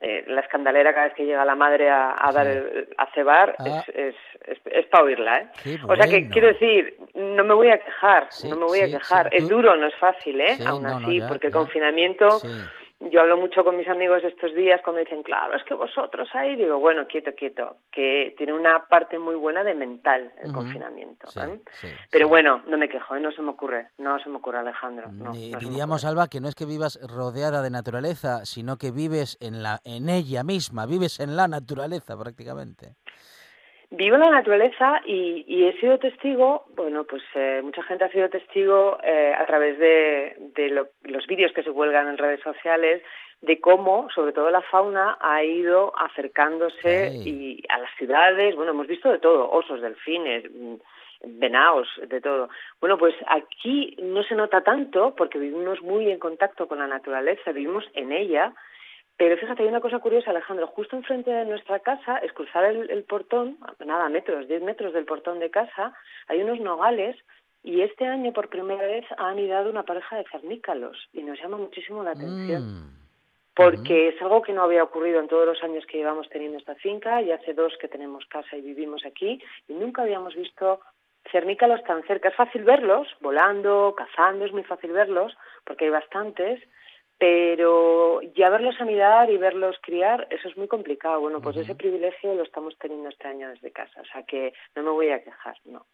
[0.00, 3.56] eh, la escandalera cada vez que llega la madre a, a dar el- a cebar
[3.58, 3.82] Ah.
[3.86, 4.14] es, es,
[4.46, 5.48] es, es para oírla, ¿eh?
[5.62, 8.78] Qué O sea que quiero decir, no me voy a quejar, Sí, no me voy
[8.78, 9.28] sí, a quejar.
[9.32, 10.56] Es duro, no es fácil, ¿eh?
[10.66, 12.28] Aún no, no, así, ya, porque el confinamiento.
[13.00, 16.56] Yo hablo mucho con mis amigos estos días cuando dicen, claro, es que vosotros ahí,
[16.56, 21.28] digo, bueno, quieto, quieto, que tiene una parte muy buena de mental el confinamiento.
[21.30, 21.60] Sí, ¿eh?
[21.72, 22.28] sí, Pero sí.
[22.28, 23.20] bueno, no me quejo, ¿eh?
[23.20, 25.08] no se me ocurre, no se me ocurre, Alejandro.
[25.12, 26.04] No, Ni- no diríamos.
[26.04, 30.08] Alba, que no es que vivas rodeada de naturaleza, sino que vives en, la, en
[30.08, 32.96] ella misma, vives en la naturaleza prácticamente.
[33.90, 38.10] Vivo en la naturaleza y, y he sido testigo, bueno, pues eh, mucha gente ha
[38.10, 42.40] sido testigo eh, a través de, de lo- los vídeos que se cuelgan en redes
[42.42, 43.02] sociales
[43.40, 48.54] de cómo, sobre todo la fauna, ha ido acercándose y a las ciudades.
[48.56, 50.74] Bueno, hemos visto de todo, osos, delfines, mm,
[51.38, 52.50] venados, de todo.
[52.80, 57.52] Bueno, pues aquí no se nota tanto porque vivimos muy en contacto con la naturaleza,
[57.52, 58.52] vivimos en ella,
[59.18, 60.68] pero fíjate, hay una cosa curiosa, Alejandro.
[60.68, 65.04] Justo enfrente de nuestra casa, es cruzar el, el portón, nada, metros, 10 metros del
[65.04, 65.92] portón de casa,
[66.28, 67.16] hay unos nogales
[67.62, 71.58] y este año por primera vez ha anidado una pareja de cernícalos y nos llama
[71.58, 72.98] muchísimo la atención Mm,
[73.54, 76.76] porque es algo que no había ocurrido en todos los años que llevamos teniendo esta
[76.76, 80.80] finca y hace dos que tenemos casa y vivimos aquí y nunca habíamos visto
[81.32, 82.28] cernícalos tan cerca.
[82.28, 86.62] Es fácil verlos, volando, cazando, es muy fácil verlos porque hay bastantes,
[87.18, 91.20] pero ya verlos anidar y verlos criar, eso es muy complicado.
[91.20, 94.82] Bueno, pues ese privilegio lo estamos teniendo este año desde casa, o sea que no
[94.84, 95.86] me voy a quejar, no.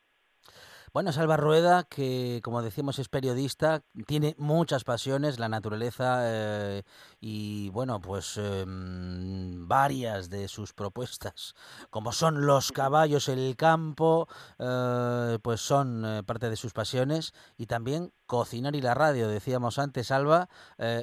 [0.94, 6.85] Bueno, Salva Rueda, que como decimos es periodista, tiene muchas pasiones, la naturaleza eh,
[7.20, 11.54] y bueno, pues em, varias de sus propuestas,
[11.90, 14.28] como son los caballos, el campo,
[14.61, 19.26] eh, pues son eh, parte de sus pasiones y también cocinar y la radio.
[19.26, 20.48] Decíamos antes, Alba,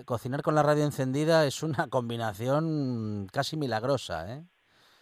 [0.06, 4.45] cocinar con la radio encendida es una combinación casi milagrosa, ¿eh?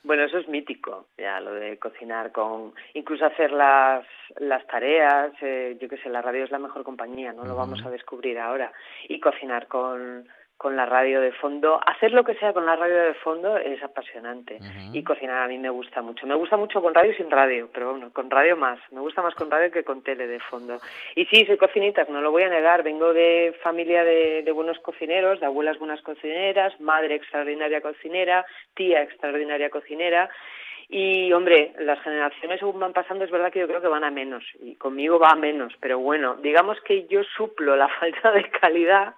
[0.01, 4.05] Bueno, eso es mítico, ya lo de cocinar con, incluso hacer las,
[4.37, 7.85] las tareas, eh, yo qué sé, la radio es la mejor compañía, no lo vamos
[7.85, 8.71] a descubrir ahora,
[9.09, 10.25] y cocinar con,
[10.59, 13.81] con la radio de fondo, hacer lo que sea con la radio de fondo es
[13.81, 14.59] apasionante,
[14.91, 17.69] y cocinar a mí me gusta mucho, me gusta mucho con radio y sin radio,
[17.73, 20.77] pero bueno, con radio más, me gusta más con radio que con tele de fondo.
[21.15, 24.77] Y sí, soy cocinita, no lo voy a negar, vengo de familia de, de buenos
[24.79, 28.45] cocineros, de abuelas buenas cocineras, madre extraordinaria cocinera,
[28.75, 30.29] tía extraordinaria cocinera,
[30.91, 34.09] y hombre, las generaciones según van pasando es verdad que yo creo que van a
[34.09, 38.49] menos y conmigo va a menos, pero bueno, digamos que yo suplo la falta de
[38.49, 39.13] calidad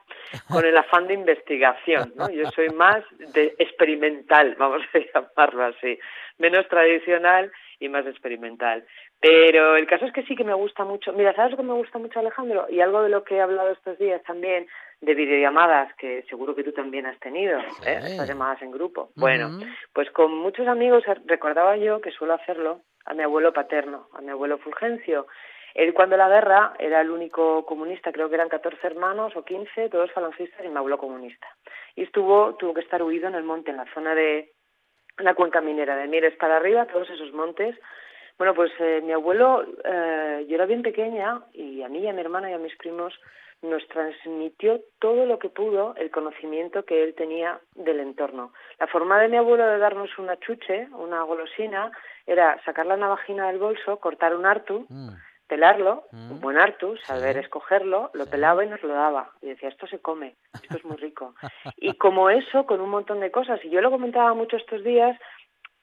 [0.49, 2.29] con el afán de investigación, ¿no?
[2.29, 5.97] Yo soy más de experimental, vamos a llamarlo así,
[6.39, 8.85] menos tradicional y más experimental.
[9.21, 11.13] Pero el caso es que sí que me gusta mucho.
[11.13, 12.67] Mira, ¿sabes lo que me gusta mucho, Alejandro?
[12.69, 14.67] Y algo de lo que he hablado estos días también,
[15.01, 17.99] de videollamadas, que seguro que tú también has tenido, ¿eh?
[18.03, 19.09] estas llamadas en grupo.
[19.15, 19.59] Bueno,
[19.93, 24.29] pues con muchos amigos recordaba yo que suelo hacerlo a mi abuelo paterno, a mi
[24.29, 25.25] abuelo Fulgencio.
[25.73, 29.89] Él cuando la guerra era el único comunista, creo que eran 14 hermanos o 15,
[29.89, 31.47] todos falangistas y mi abuelo comunista.
[31.95, 34.51] Y estuvo, tuvo que estar huido en el monte, en la zona de
[35.17, 37.75] la cuenca minera de Mieres para arriba, todos esos montes.
[38.37, 42.13] Bueno, pues eh, mi abuelo, eh, yo era bien pequeña y a mí y a
[42.13, 43.13] mi hermana y a mis primos
[43.61, 48.53] nos transmitió todo lo que pudo el conocimiento que él tenía del entorno.
[48.79, 51.91] La forma de mi abuelo de darnos una chuche, una golosina,
[52.25, 55.09] era sacar la navajina del bolso, cortar un artu, Mm.
[55.47, 56.31] pelarlo, Mm.
[56.31, 57.39] un buen artu, saber Sí.
[57.41, 58.31] escogerlo, lo Sí.
[58.31, 59.31] pelaba y nos lo daba.
[59.41, 61.35] Y decía, esto se come, esto es muy rico.
[61.77, 63.59] y como eso, con un montón de cosas.
[63.65, 65.19] Y yo lo comentaba mucho estos días,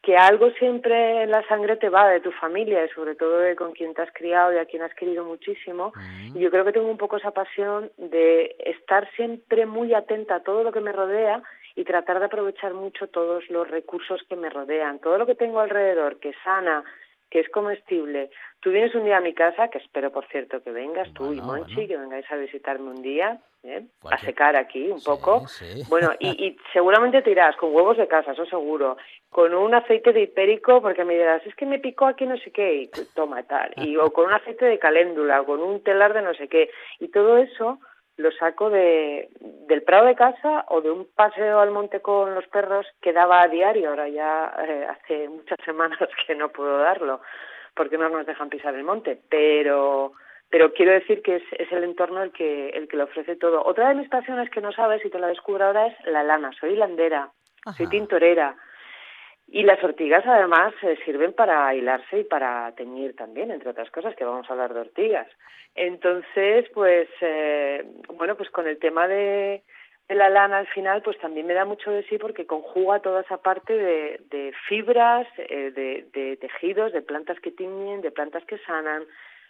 [0.09, 3.55] que algo siempre en la sangre te va de tu familia y sobre todo de
[3.55, 5.93] con quien te has criado y a quien has querido muchísimo.
[5.95, 6.35] Mm.
[6.35, 10.43] Y yo creo que tengo un poco esa pasión de estar siempre muy atenta a
[10.43, 11.43] todo lo que me rodea
[11.77, 15.61] y tratar de aprovechar mucho todos los recursos que me rodean, todo lo que tengo
[15.61, 16.85] alrededor, que sana,
[17.29, 18.31] que es comestible.
[18.61, 21.41] Tú vienes un día a mi casa, que espero, por cierto, que vengas tú y
[21.43, 21.89] Monchi, bueno.
[21.89, 23.87] que vengáis a visitarme un día, ¿eh?
[24.11, 25.47] a secar aquí un Sí, poco.
[25.49, 25.83] sí.
[25.89, 28.97] Bueno, y, y seguramente te irás con huevos de casa, eso seguro,
[29.31, 32.51] con un aceite de hipérico, porque me dirás, es que me picó aquí no sé
[32.51, 35.83] qué, y pues, toma tal, y, o con un aceite de caléndula, o con un
[35.83, 37.79] telar de no sé qué, y todo eso
[38.17, 39.29] lo saco de,
[39.69, 43.43] del prado de casa o de un paseo al monte con los perros que daba
[43.43, 47.21] a diario, ahora ya eh, hace muchas semanas que no puedo darlo,
[47.75, 50.15] porque no nos dejan pisar el monte, pero
[50.51, 53.65] pero quiero decir que es, es el entorno el que el que le ofrece todo.
[53.65, 56.51] Otra de mis pasiones que no sabes y te la descubro ahora es la lana.
[56.59, 57.31] Soy hilandera,
[57.77, 58.57] soy tintorera.
[59.51, 64.15] Y las ortigas además eh, sirven para hilarse y para teñir también, entre otras cosas,
[64.15, 65.27] que vamos a hablar de ortigas.
[65.75, 67.83] Entonces, pues, eh,
[68.15, 69.63] bueno, pues con el tema de,
[70.07, 73.23] de la lana al final, pues también me da mucho de sí porque conjuga toda
[73.23, 78.45] esa parte de, de fibras, eh, de, de tejidos, de plantas que tiñen, de plantas
[78.45, 79.05] que sanan,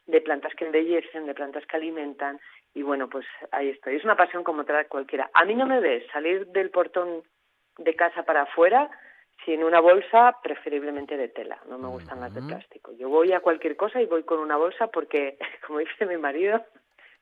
[0.08, 2.40] de plantas que embellecen, de plantas que alimentan.
[2.74, 3.96] Y bueno, pues ahí estoy.
[3.96, 5.30] Es una pasión como otra cualquiera.
[5.34, 7.22] A mí no me ves salir del portón
[7.76, 8.90] de casa para afuera
[9.44, 11.60] sin una bolsa, preferiblemente de tela.
[11.68, 12.92] No me gustan las de plástico.
[12.92, 16.64] Yo voy a cualquier cosa y voy con una bolsa porque, como dice mi marido,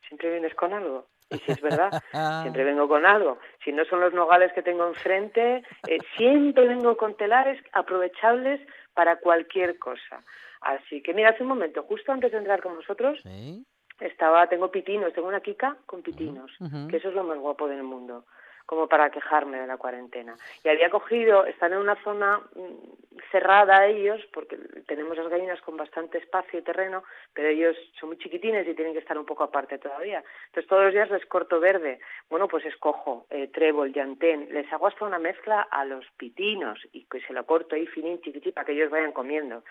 [0.08, 1.06] siempre vienes con algo.
[1.30, 2.02] Y si es verdad,
[2.42, 3.38] siempre vengo con algo.
[3.64, 8.60] Si no son los nogales que tengo enfrente, eh, siempre vengo con telares aprovechables
[8.94, 10.22] para cualquier cosa.
[10.60, 13.64] Así que mira, hace un momento, justo antes de entrar con vosotros, Sí.
[14.00, 16.50] estaba, tengo pitinos, tengo una Kika con pitinos,
[16.90, 18.24] que eso es lo más guapo del mundo,
[18.66, 20.36] como para quejarme de la cuarentena.
[20.64, 25.76] Y había cogido, están en una zona mm, cerrada ellos, porque tenemos las gallinas con
[25.76, 29.44] bastante espacio y terreno, pero ellos son muy chiquitines y tienen que estar un poco
[29.44, 30.22] aparte todavía.
[30.46, 32.00] Entonces todos los días les corto verde.
[32.28, 37.04] Bueno, pues escojo eh, trébol, llantén, les hago hasta una mezcla a los pitinos y
[37.04, 39.62] que se lo corto ahí finín, chiquitín, para que ellos vayan comiendo.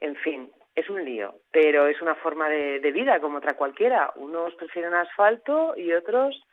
[0.00, 4.12] En fin, es un lío, pero es una forma de, de vida como otra cualquiera.
[4.14, 6.47] Unos prefieren asfalto y otros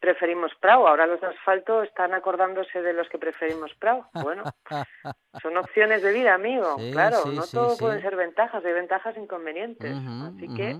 [0.00, 0.86] preferimos prau.
[0.86, 4.04] Ahora los de asfalto están acordándose de los que preferimos prau.
[4.14, 4.44] Bueno,
[5.42, 6.76] son opciones de vida, amigo.
[6.78, 9.96] Sí, claro, sí, no sí, todo pueden ser ventajas, hay ventajas e inconvenientes.
[10.24, 10.76] Así que.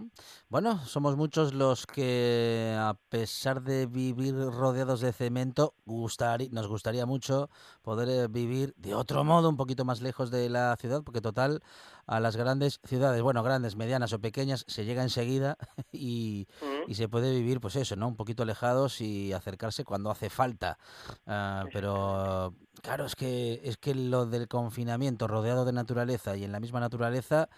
[0.49, 7.05] Bueno, somos muchos los que, a pesar de vivir rodeados de cemento, gustari- nos gustaría
[7.07, 7.51] mucho
[7.83, 11.61] poder eh, vivir de otro modo, un poquito más lejos de la ciudad, porque total,
[12.09, 15.57] a las grandes ciudades, bueno, grandes, medianas o pequeñas, se llega enseguida
[15.93, 18.09] y, mm, y se puede vivir, pues eso, ¿no?
[18.09, 20.79] Un poquito alejados y acercarse cuando hace falta.
[21.27, 26.53] Ah, pero claro, es que es que lo del confinamiento rodeado de naturaleza y en
[26.53, 27.49] la misma naturaleza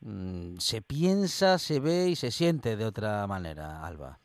[0.00, 4.18] mm, se piensa, se ve y se siente de otra manera, Alba.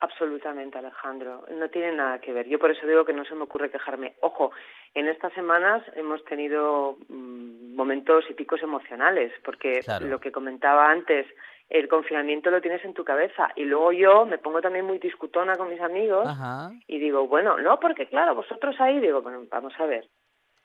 [0.00, 1.44] Absolutamente, Alejandro.
[1.50, 2.46] No tiene nada que ver.
[2.46, 4.14] Yo por eso digo que no se me ocurre quejarme.
[4.20, 4.52] Ojo,
[4.94, 7.37] en estas semanas hemos tenido mm,
[7.78, 10.06] momentos y picos emocionales, porque Claro.
[10.06, 11.26] lo que comentaba antes,
[11.70, 13.50] el confinamiento lo tienes en tu cabeza.
[13.54, 16.70] Y luego yo me pongo también muy discutona con mis amigos Ajá.
[16.86, 20.08] y digo, bueno, no, porque claro, vosotros ahí, digo, bueno, vamos a ver,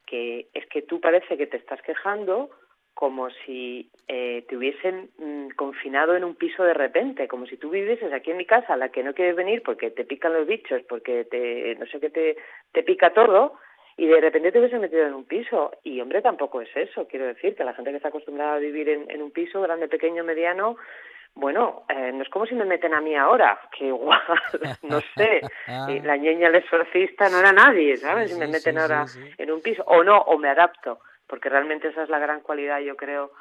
[0.08, 2.50] que es que tú parece que te estás quejando
[2.96, 7.70] como si eh, te hubiesen mm, confinado en un piso de repente, como si tú
[7.70, 10.48] vivieses aquí en mi casa, a la que no quieres venir porque te pican los
[10.48, 12.38] bichos, porque te, no sé qué te,
[12.72, 13.54] te pica todo,
[13.98, 15.72] y de repente te hubiesen metido en un piso.
[15.84, 18.90] Y hombre, tampoco es eso, quiero decir, que la gente que está acostumbrada a vivir
[18.90, 20.78] en, en un piso, grande, pequeño, mediano,
[21.36, 24.22] bueno, eh, no es como si me meten a mí ahora, que igual,
[24.84, 25.42] no sé,
[26.04, 28.30] la ñeña el exorcista no era nadie, ¿sabes?
[28.30, 29.20] Sí, si me meten sí, ahora sí.
[29.38, 31.00] en un piso, o no, o me adapto.
[31.28, 33.32] porque realmente esa es la gran cualidad, yo creo,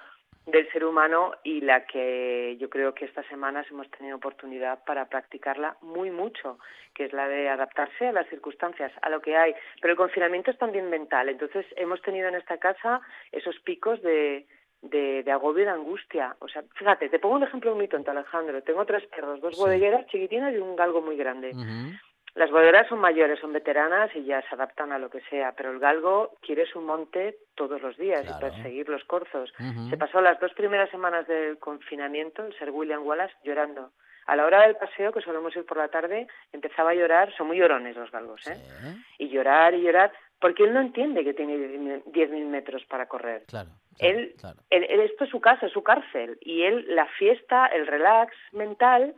[0.47, 5.09] del ser humano y la que yo creo que estas semanas hemos tenido oportunidad para
[5.09, 6.59] practicarla muy mucho,
[6.95, 9.55] que es la de adaptarse a las circunstancias, a lo que hay.
[9.81, 13.01] Pero el confinamiento es también mental, entonces hemos tenido en esta casa
[13.31, 14.47] esos picos de,
[14.83, 16.37] de, de agobio y de angustia.
[16.41, 18.63] O sea, fíjate, te pongo un ejemplo muy tonto, Alejandro.
[18.63, 21.53] Tengo tres perros, dos bodegueras chiquitinas y un galgo muy grande.
[22.35, 25.71] Las bodegueras son mayores, son veteranas y ya se adaptan a lo que sea, pero
[25.71, 28.47] el galgo quiere su monte todos los días Claro.
[28.47, 29.53] y perseguir los corzos.
[29.91, 33.91] Se pasó las dos primeras semanas del confinamiento, el ser William Wallace, llorando.
[34.27, 37.49] A la hora del paseo, que solemos ir por la tarde, empezaba a llorar, son
[37.49, 38.55] muy llorones los galgos, ¿eh?
[38.55, 41.57] Sí, Y llorar y llorar, porque él no entiende que tiene
[42.07, 43.43] 10.000 metros para correr.
[43.49, 43.71] claro.
[43.99, 44.61] claro, Él, claro.
[44.71, 48.35] él- él- esto es su casa, es su cárcel, y él, la fiesta, el relax
[48.53, 49.15] mental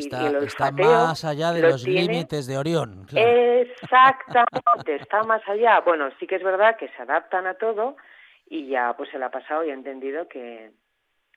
[0.00, 3.06] Está, y el está más allá de lo los tiene- límites de Orión.
[3.08, 3.28] claro.
[3.28, 5.80] Exactamente, está más allá.
[5.80, 7.96] Bueno, sí que es verdad que se adaptan a todo
[8.48, 10.70] y ya pues se la ha pasado y ha entendido que,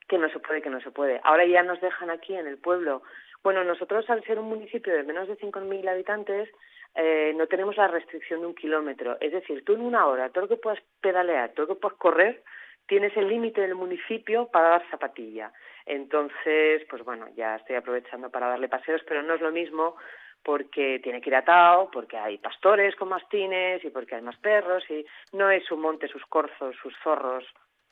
[0.08, 1.20] que no se puede, que no se puede.
[1.24, 3.02] Ahora ya nos dejan aquí en el pueblo.
[3.42, 6.48] Bueno, nosotros al ser un municipio de menos de 5.000 habitantes
[6.94, 9.16] eh, no tenemos la restricción de un kilómetro.
[9.20, 11.98] Es decir, tú en una hora, todo lo que puedas pedalear, todo lo que puedas
[11.98, 12.42] correr,
[12.86, 15.52] tienes el límite del municipio para dar zapatilla.
[15.86, 19.96] Entonces, pues bueno, ya estoy aprovechando para darle paseos, pero no es lo mismo
[20.44, 24.82] porque tiene que ir atado, porque hay pastores con mastines y porque hay más perros
[24.90, 27.44] y no es su monte, sus corzos, sus zorros,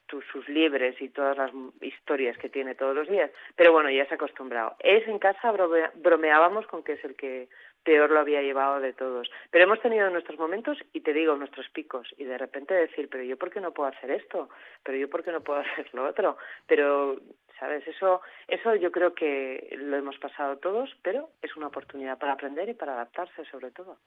[0.07, 3.31] tus- sus liebres y todas las historias que tiene todos los días.
[3.55, 4.75] Pero bueno, ya se ha acostumbrado.
[4.81, 7.49] Es en casa brome- bromeábamos con que es el que
[7.85, 9.31] peor lo había llevado de todos.
[9.51, 12.09] Pero hemos tenido nuestros momentos y te digo, nuestros picos.
[12.19, 14.49] Y de repente decir, pero yo por qué no puedo hacer esto,
[14.83, 16.37] pero yo por qué no puedo hacer lo otro.
[16.67, 17.21] Pero,
[17.59, 17.87] ¿sabes?
[17.87, 22.69] Eso, eso yo creo que lo hemos pasado todos, pero es una oportunidad para aprender
[22.69, 23.99] y para adaptarse sobre todo.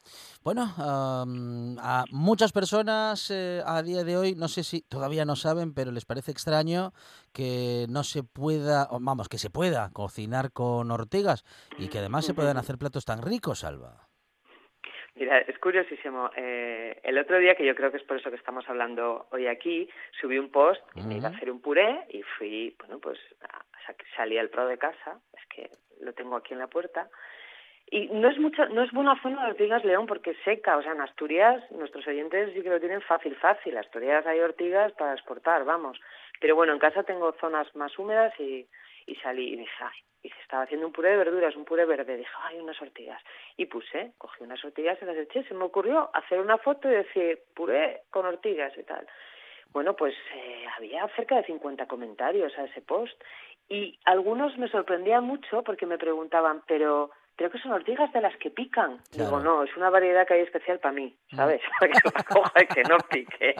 [0.43, 5.35] Bueno, am, a muchas personas eh, a día de hoy, no sé si todavía no
[5.35, 6.93] saben, pero les parece extraño
[7.33, 11.43] que no se pueda, vamos, que se pueda cocinar con ortigas
[11.77, 14.07] y que además se puedan hacer platos tan ricos, Alba.
[15.15, 16.31] Mira, es curiosísimo.
[16.35, 19.47] Eh, el otro día, que yo creo que es por eso que estamos hablando hoy
[19.47, 19.87] aquí,
[20.19, 23.19] subí un post y me iba a hacer un puré y fui, bueno, pues
[24.15, 25.69] salí al prado de casa, es que
[26.01, 27.09] lo tengo aquí en la puerta.
[27.91, 30.81] Y no es mucho, no es buena zona de ortigas León porque es seca, o
[30.81, 33.77] sea, en Asturias nuestros oyentes sí que lo tienen fácil, fácil.
[33.77, 35.99] Asturias hay ortigas para exportar, vamos.
[36.43, 38.67] Pero bueno, en casa tengo zonas más húmedas y,
[39.05, 41.85] y salí y dije, ay, y se estaba haciendo un puré de verduras, un puré
[41.85, 42.17] verde.
[42.17, 43.23] Dije, ay, unas ortigas.
[43.55, 45.45] Y puse, cogí unas ortigas y las eché.
[45.45, 49.07] Se me ocurrió hacer una foto y decir, puré con ortigas y tal.
[49.71, 53.15] Bueno, pues eh, había cerca de 50 comentarios a ese post
[53.69, 58.35] y algunos me sorprendían mucho porque me preguntaban, pero creo que son ortigas de las
[58.37, 58.99] que pican.
[59.11, 61.61] Digo, no, es una variedad que hay especial para mí, ¿sabes?
[61.79, 63.55] Para que la coja y que no pique.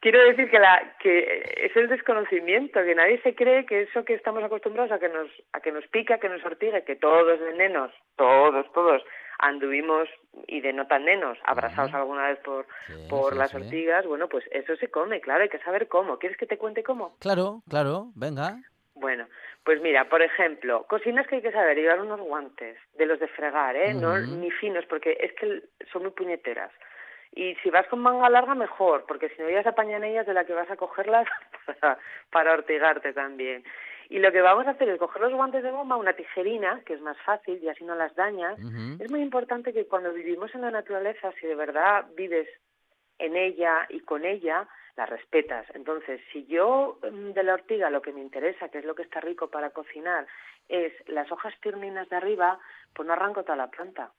[0.00, 4.14] Quiero decir que, la, que es el desconocimiento, que nadie se cree que eso que
[4.14, 7.92] estamos acostumbrados a que nos, a que nos pica, que nos ortigue, que todos venenos,
[8.16, 9.02] todos, todos,
[9.38, 10.08] anduvimos
[10.46, 13.56] y de no tan nenos, abrazados alguna vez por, Sí, por sí, las sí.
[13.56, 16.18] ortigas, bueno, pues eso se come, claro, hay que saber cómo.
[16.18, 17.16] ¿Quieres que te cuente cómo?
[17.18, 18.56] Claro, claro, venga.
[18.94, 19.26] Bueno,
[19.64, 23.28] pues mira, por ejemplo, cocinas que hay que saber, llevar unos guantes, de los de
[23.28, 23.94] fregar, ¿eh?
[23.94, 26.70] No ni finos, porque es que son muy puñeteras.
[27.34, 30.34] Y si vas con manga larga, mejor, porque si no ya se apañan ellas de
[30.34, 31.26] la que vas a cogerlas
[31.66, 31.98] para,
[32.30, 33.64] para ortigarte también.
[34.10, 36.92] Y lo que vamos a hacer es coger los guantes de goma, una tijerina, que
[36.92, 38.58] es más fácil y así no las dañas.
[38.98, 42.46] Es muy importante que cuando vivimos en la naturaleza, si de verdad vives
[43.18, 45.66] en ella y con ella, la respetas.
[45.74, 49.02] Entonces, si yo mm, de la ortiga lo que me interesa, que es lo que
[49.02, 50.26] está rico para cocinar,
[50.68, 52.58] es las hojas tierninas de arriba,
[52.94, 54.12] pues no arranco toda la planta.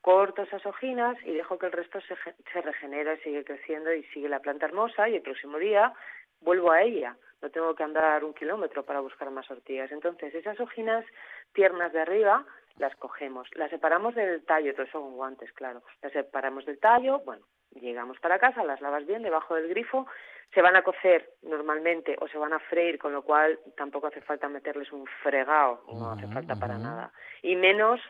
[0.00, 2.16] Corto esas hojinas y dejo que el resto se,
[2.52, 5.92] se regenera, sigue creciendo y sigue la planta hermosa y el próximo día
[6.40, 7.16] vuelvo a ella.
[7.40, 9.90] No tengo que andar un kilómetro para buscar más ortigas.
[9.92, 11.04] Entonces, esas hojinas
[11.52, 12.46] tiernas de arriba
[12.78, 15.82] las cogemos, las separamos del tallo, todo eso con guantes, claro.
[16.00, 17.44] Las separamos del tallo, bueno,
[17.80, 20.06] llegamos para casa, las lavas bien debajo del grifo,
[20.54, 24.20] se van a cocer normalmente o se van a freír, con lo cual tampoco hace
[24.20, 27.12] falta meterles un fregado, no hace falta para nada.
[27.42, 28.00] Y menos,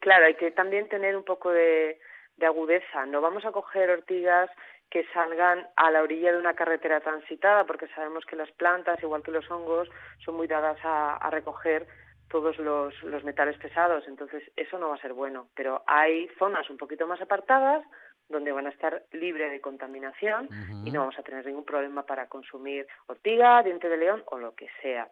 [0.00, 2.00] claro, hay que también tener un poco de,
[2.36, 3.06] de agudeza.
[3.06, 4.50] No vamos a coger ortigas
[4.90, 9.22] que salgan a la orilla de una carretera transitada, porque sabemos que las plantas, igual
[9.22, 9.88] que los hongos,
[10.24, 11.86] son muy dadas a, a recoger
[12.28, 15.48] todos los, los metales pesados, entonces eso no va a ser bueno.
[15.54, 17.84] Pero hay zonas un poquito más apartadas
[18.32, 20.48] donde van a estar libres de contaminación
[20.84, 24.54] y no vamos a tener ningún problema para consumir ortiga, diente de león o lo
[24.54, 25.08] que sea.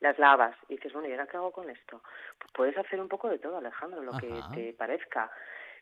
[0.00, 2.02] Las lavas y dices, bueno, ¿y ahora qué hago con esto?
[2.38, 5.30] Pues puedes hacer un poco de todo, Alejandro, lo que te parezca.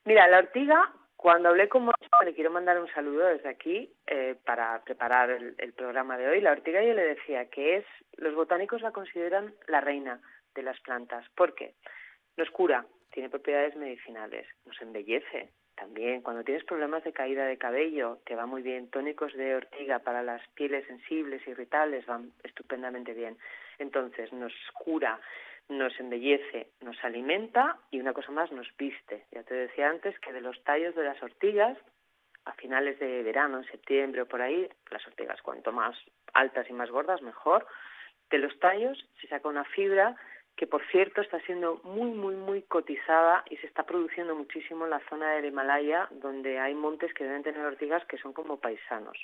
[0.04, 4.36] Mira, la ortiga Cuando hablé con Moncho, le quiero mandar un saludo desde aquí eh,
[4.44, 6.40] para preparar el, el programa de hoy.
[6.40, 7.84] La ortiga yo le decía que es,
[8.16, 10.20] los botánicos la consideran la reina
[10.54, 11.28] de las plantas.
[11.34, 11.74] ¿Por qué?
[12.36, 15.52] Nos cura, tiene propiedades medicinales, nos embellece.
[15.78, 18.90] También cuando tienes problemas de caída de cabello, te va muy bien.
[18.90, 23.38] Tónicos de ortiga para las pieles sensibles, irritables, van estupendamente bien.
[23.78, 25.20] Entonces nos cura,
[25.68, 29.26] nos embellece, nos alimenta y una cosa más, nos viste.
[29.30, 31.78] Ya te decía antes que de los tallos de las ortigas,
[32.44, 35.96] a finales de verano, en septiembre o por ahí, las ortigas cuanto más
[36.34, 37.66] altas y más gordas, mejor.
[38.30, 40.16] De los tallos se saca una fibra
[40.58, 44.90] que por cierto está siendo muy, muy, muy cotizada y se está produciendo muchísimo en
[44.90, 49.16] la zona del Himalaya, donde hay montes que deben tener ortigas que son como paisanos.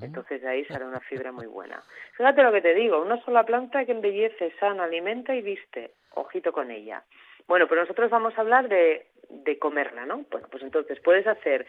[0.00, 1.82] Entonces de ahí sale una fibra muy buena.
[2.16, 5.92] Fíjate lo que te digo, una sola planta que embellece, sana, alimenta y viste.
[6.14, 7.04] Ojito con ella.
[7.46, 10.24] Bueno, pero nosotros vamos a hablar de, de comerla, ¿no?
[10.30, 11.66] Bueno, pues entonces puedes hacer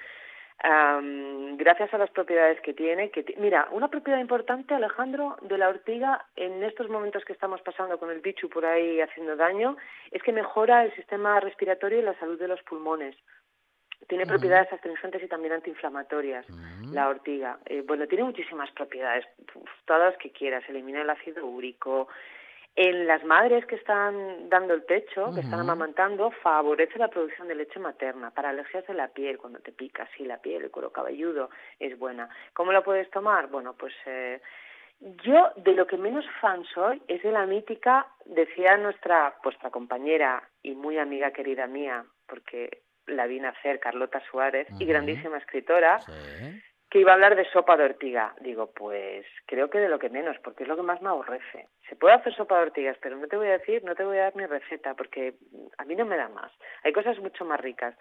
[0.62, 3.12] Am, gracias a las propiedades que tiene.
[3.12, 7.97] Que Mira, una propiedad importante, Alejandro, de la ortiga en estos momentos que estamos pasando
[7.97, 9.78] con el bicho por ahí haciendo daño,
[10.12, 13.16] es que mejora el sistema respiratorio y la salud de los pulmones.
[14.07, 16.45] Tiene propiedades astringentes y también antiinflamatorias,
[16.91, 17.60] la ortiga.
[17.66, 19.26] Eh, bueno, tiene muchísimas propiedades,
[19.86, 20.64] todas las que quieras.
[20.68, 22.07] Elimina el ácido úrico.
[22.82, 27.56] En las madres que están dando el pecho, que están amamantando, favorece la producción de
[27.56, 28.32] leche materna.
[28.32, 32.00] Para alergias de la piel, cuando te pica así la piel, el cuero cabelludo, es
[32.00, 32.30] buena.
[32.54, 33.48] ¿Cómo la puedes tomar?
[33.48, 34.40] Bueno, pues eh,
[35.26, 40.42] yo de lo que menos fan soy es de la mítica, decía nuestra, vuestra compañera
[40.64, 46.62] y muy amiga querida mía, porque la vi nacer, Carlota Suárez, y grandísima escritora, Sí.
[46.90, 48.34] Que iba a hablar de sopa de ortiga.
[48.42, 51.68] Digo, pues creo que de lo que menos, porque es lo que más me aborrece.
[51.88, 54.18] Se puede hacer sopa de ortigas, pero no te voy a decir, no te voy
[54.18, 55.36] a dar mi receta, porque
[55.78, 56.52] a mí no me da más.
[56.84, 57.96] Hay cosas mucho más ricas.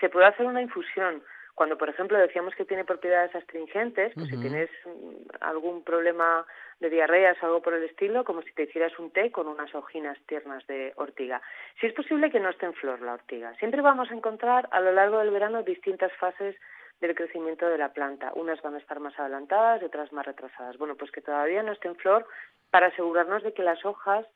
[0.00, 1.22] Se puede hacer una infusión.
[1.54, 6.46] Cuando, por ejemplo, decíamos que tiene propiedades astringentes, pues si tienes mm, algún problema
[6.78, 9.74] de diarreas o algo por el estilo, como si te hicieras un té con unas
[9.74, 11.42] hojinas tiernas de ortiga.
[11.78, 13.54] Si es posible que no esté en flor la ortiga.
[13.56, 16.56] Siempre vamos a encontrar a lo largo del verano distintas fases
[17.00, 18.32] del crecimiento de la planta.
[18.34, 20.76] Unas van a estar más adelantadas y otras más retrasadas.
[20.78, 22.26] Bueno, pues que todavía no esté en flor
[22.70, 24.26] para asegurarnos de que las hojas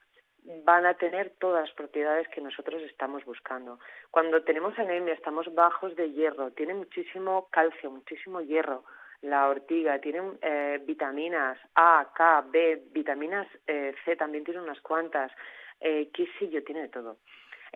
[0.64, 3.78] van a tener todas las propiedades que nosotros estamos buscando.
[4.10, 8.84] Cuando tenemos anemia, estamos bajos de hierro, tiene muchísimo calcio, muchísimo hierro.
[9.22, 15.32] La ortiga tiene eh, vitaminas A, K, B, vitaminas eh, C también tiene unas cuantas,
[15.80, 17.16] eh, qué yo, tiene de todo.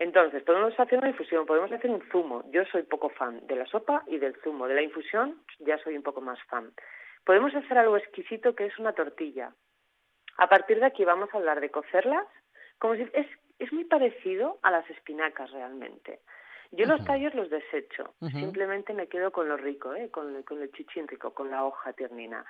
[0.01, 2.45] Entonces, podemos hacer una infusión, podemos hacer un zumo.
[2.53, 4.69] Yo soy poco fan de la sopa y del zumo.
[4.69, 6.73] De la infusión ya soy un poco más fan.
[7.25, 9.53] Podemos hacer algo exquisito que es una tortilla.
[10.37, 12.25] A partir de aquí vamos a hablar de cocerlas,
[12.79, 13.27] como si es,
[13.59, 16.21] es muy parecido a las espinacas realmente.
[16.71, 20.11] Yo los tallos los desecho, simplemente me quedo con lo rico, ¿eh?
[20.11, 22.45] con, con el chichín rico, con la hoja tiernina.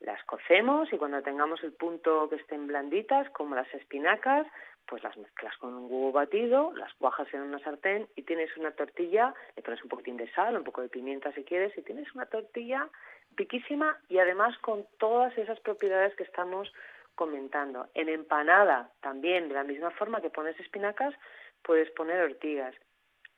[0.00, 4.48] Las cocemos y cuando tengamos el punto que estén blanditas, como las espinacas,
[4.86, 8.72] pues las mezclas con un huevo batido, las cuajas en una sartén y tienes una
[8.72, 12.12] tortilla, le pones un poquitín de sal, un poco de pimienta si quieres, y tienes
[12.14, 12.88] una tortilla
[13.36, 16.72] riquísima y además con todas esas propiedades que estamos
[17.14, 17.88] comentando.
[17.94, 21.14] En empanada también, de la misma forma que pones espinacas,
[21.62, 22.74] puedes poner ortigas.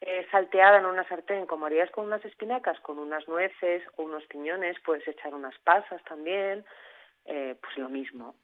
[0.00, 4.24] Eh, salteada en una sartén, como harías con unas espinacas, con unas nueces o unos
[4.26, 6.64] piñones, puedes echar unas pasas también,
[7.24, 8.34] eh, pues lo mismo.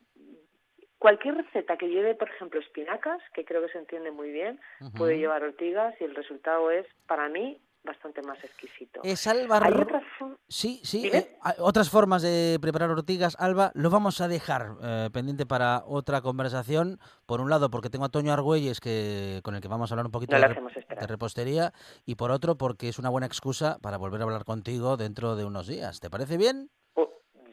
[1.00, 4.60] Cualquier receta que lleve, por ejemplo, espinacas, que creo que se entiende muy bien,
[4.98, 9.00] puede llevar ortigas y el resultado es, para mí, bastante más exquisito.
[9.02, 10.02] Es Alba Hay otras
[10.48, 11.08] Sí, sí.
[11.10, 16.20] Eh, otras formas de preparar ortigas, Alba, lo vamos a dejar eh, pendiente para otra
[16.20, 16.98] conversación.
[17.24, 20.04] Por un lado, porque tengo a Toño Argüelles, que, con el que vamos a hablar
[20.04, 20.54] un poquito No de,
[21.00, 21.72] de repostería.
[22.04, 25.46] Y por otro, porque es una buena excusa para volver a hablar contigo dentro de
[25.46, 25.98] unos días.
[25.98, 26.70] ¿Te parece bien?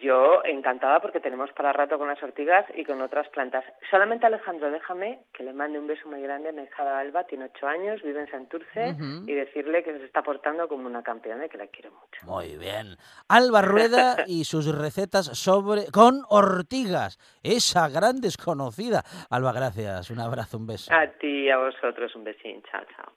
[0.07, 3.65] Yo encantada porque tenemos para rato con las ortigas y con otras plantas.
[3.91, 7.49] Solamente Alejandro, déjame que le mande un beso muy grande a mi hija Alba, tiene
[7.53, 8.95] ocho años, vive en Santurce,
[9.27, 12.25] y decirle que se está portando como una campeona y que la quiero mucho.
[12.25, 12.95] Muy bien.
[13.27, 19.03] Alba Rueda y sus recetas sobre con ortigas, esa gran desconocida.
[19.29, 20.09] Alba, gracias.
[20.09, 20.93] Un abrazo, un beso.
[20.93, 22.63] A ti y a vosotros un besín.
[22.71, 23.11] Chao, chao.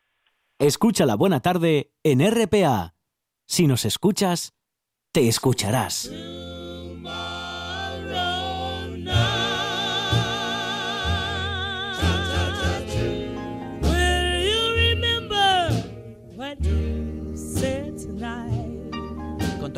[0.58, 2.94] Escucha la buena tarde en RPA.
[3.46, 4.56] Si nos escuchas,
[5.12, 6.10] te escucharás.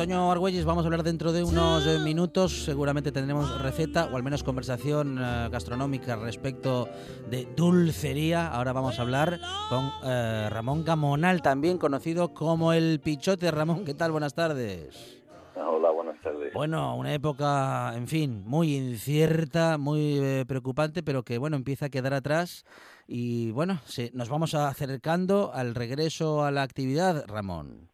[0.03, 2.65] Toño Argüelles, vamos a hablar dentro de unos eh, minutos.
[2.65, 6.89] Seguramente tendremos receta o al menos conversación eh, gastronómica respecto
[7.29, 8.49] de dulcería.
[8.49, 9.39] Ahora vamos a hablar
[9.69, 13.49] con eh, Ramón Gamonal, también conocido como el Pichote.
[13.49, 14.11] Ramón, ¿qué tal?
[14.11, 15.23] Buenas tardes.
[15.55, 16.53] Hola, buenas tardes.
[16.53, 21.89] Bueno, una época, en fin, muy incierta, muy eh, preocupante, pero que bueno, empieza a
[21.89, 22.65] quedar atrás
[23.07, 27.89] y bueno, se- nos vamos acercando al regreso a la actividad, Ramón.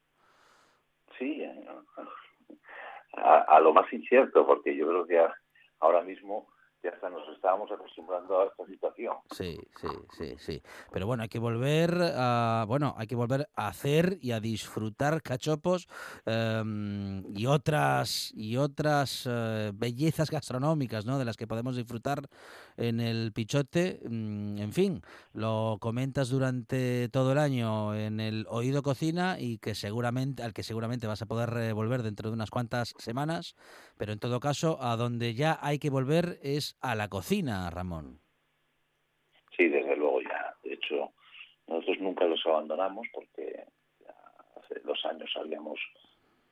[1.19, 1.55] Sí, eh,
[3.23, 5.25] a, a lo más incierto, porque yo creo que
[5.79, 6.47] ahora mismo
[6.81, 9.17] ya hasta nos estábamos acostumbrando a esta situación.
[9.31, 10.61] Sí, sí, sí, sí.
[10.91, 15.21] Pero bueno, hay que volver a, bueno, hay que volver a hacer y a disfrutar
[15.21, 15.87] cachopos
[16.25, 21.19] em, y otras y otras eh, bellezas gastronómicas, ¿no?
[21.19, 22.19] De las que podemos disfrutar
[22.77, 23.99] en el Pichote.
[24.09, 25.01] Mm, En fin,
[25.33, 30.63] lo comentas durante todo el año en el Oído Cocina y que seguramente al que
[30.63, 33.55] seguramente vas a poder volver dentro de unas cuantas semanas.
[33.97, 38.19] Pero en todo caso, a donde ya hay que volver es a la cocina, Ramón.
[39.55, 40.55] Sí, desde luego ya.
[40.63, 41.11] De hecho,
[41.67, 43.65] nosotros nunca los abandonamos porque
[43.99, 44.15] ya
[44.55, 45.79] hace dos años habíamos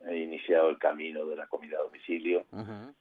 [0.02, 2.46] eh, iniciado el camino de la comida a domicilio,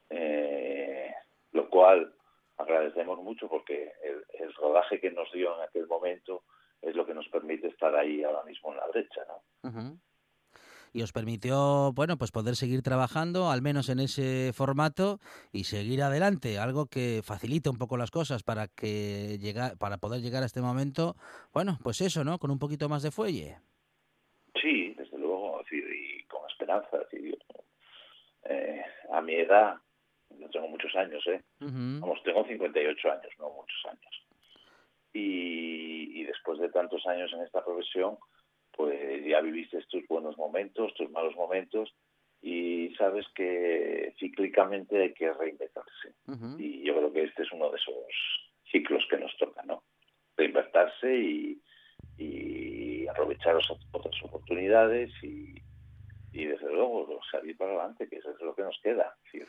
[0.09, 1.13] eh,
[1.51, 2.13] lo cual
[2.57, 6.43] agradecemos mucho porque el, el rodaje que nos dio en aquel momento
[6.81, 9.69] es lo que nos permite estar ahí ahora mismo en la brecha, ¿no?
[9.69, 9.99] Ujú.
[10.93, 15.19] Y os permitió, bueno, pues poder seguir trabajando, al menos en ese formato,
[15.51, 20.21] y seguir adelante, algo que facilita un poco las cosas para que llega, para poder
[20.21, 21.15] llegar a este momento,
[21.53, 22.39] bueno, pues eso, ¿no?
[22.39, 23.57] Con un poquito más de fuelle.
[24.61, 26.97] Sí, desde luego, y con esperanza.
[27.11, 27.35] yo,
[28.45, 28.81] eh,
[29.11, 29.75] a mi edad,
[30.39, 31.41] yo tengo muchos años, ¿eh?
[31.61, 31.99] Ujú.
[32.01, 34.27] Vamos, tengo 58 años, no muchos años.
[35.13, 38.17] Y, y después de tantos años en esta profesión,
[38.71, 41.93] pues ya viviste tus buenos momentos, tus malos momentos,
[42.41, 46.13] y sabes que cíclicamente hay que reinventarse.
[46.59, 47.95] Y yo creo que este es uno de esos
[48.71, 49.83] ciclos que nos toca, ¿no?
[50.35, 51.61] Reinvertirse y,
[52.17, 55.59] y aprovechar otras oportunidades y,
[56.31, 59.15] y desde luego salir para adelante, que eso es lo que nos queda.
[59.23, 59.47] Decir,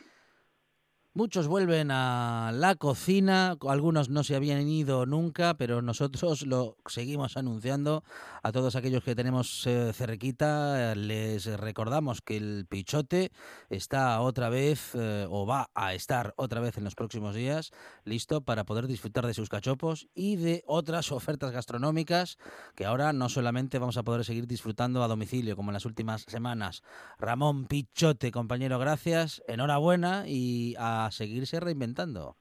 [1.15, 7.35] Muchos vuelven a la cocina, algunos no se habían ido nunca, pero nosotros lo seguimos
[7.35, 8.03] anunciando
[8.43, 10.91] a todos aquellos que tenemos eh, cerquita.
[10.91, 13.31] eh, Les recordamos que el Pichote
[13.71, 17.71] está otra vez, eh, o va a estar otra vez en los próximos días,
[18.05, 22.37] listo para poder disfrutar de sus cachopos y de otras ofertas gastronómicas
[22.75, 26.21] que ahora no solamente vamos a poder seguir disfrutando a domicilio como en las últimas
[26.27, 26.83] semanas.
[27.17, 32.35] Ramón Pichote, compañero, gracias, enhorabuena y a seguirse reinventando.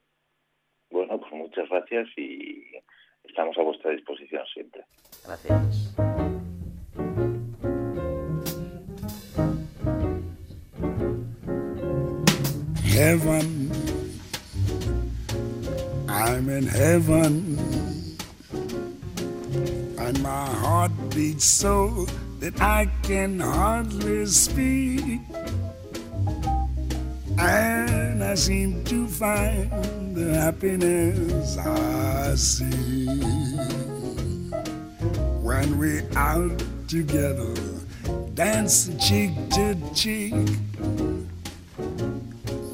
[0.90, 2.64] Bueno, pues muchas gracias y
[3.24, 4.84] estamos a vuestra disposición siempre.
[5.24, 5.94] Gracias.
[12.98, 13.70] heaven.
[16.08, 17.56] I'm in heaven.
[19.98, 22.06] And my heart beats so
[22.40, 25.20] that I can hardly speak.
[27.38, 27.87] And
[28.22, 33.06] I seem to find the happiness I see
[35.42, 37.54] when we're out together,
[38.34, 40.34] dancing cheek to cheek.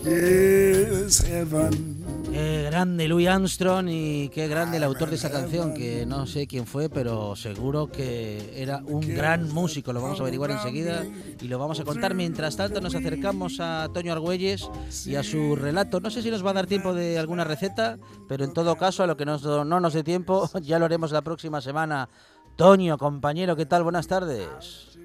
[0.04, 1.93] Yes, heaven.
[2.34, 6.48] Qué grande Louis Armstrong y qué grande el autor de esa canción, que no sé
[6.48, 9.92] quién fue, pero seguro que era un gran músico.
[9.92, 11.04] Lo vamos a averiguar enseguida
[11.40, 12.14] y lo vamos a contar.
[12.14, 14.68] Mientras tanto, nos acercamos a Toño Argüelles
[15.06, 16.00] y a su relato.
[16.00, 19.04] No sé si nos va a dar tiempo de alguna receta, pero en todo caso,
[19.04, 22.08] a lo que nos, no nos dé tiempo, ya lo haremos la próxima semana.
[22.56, 23.84] Toño, compañero, ¿qué tal?
[23.84, 24.98] Buenas tardes.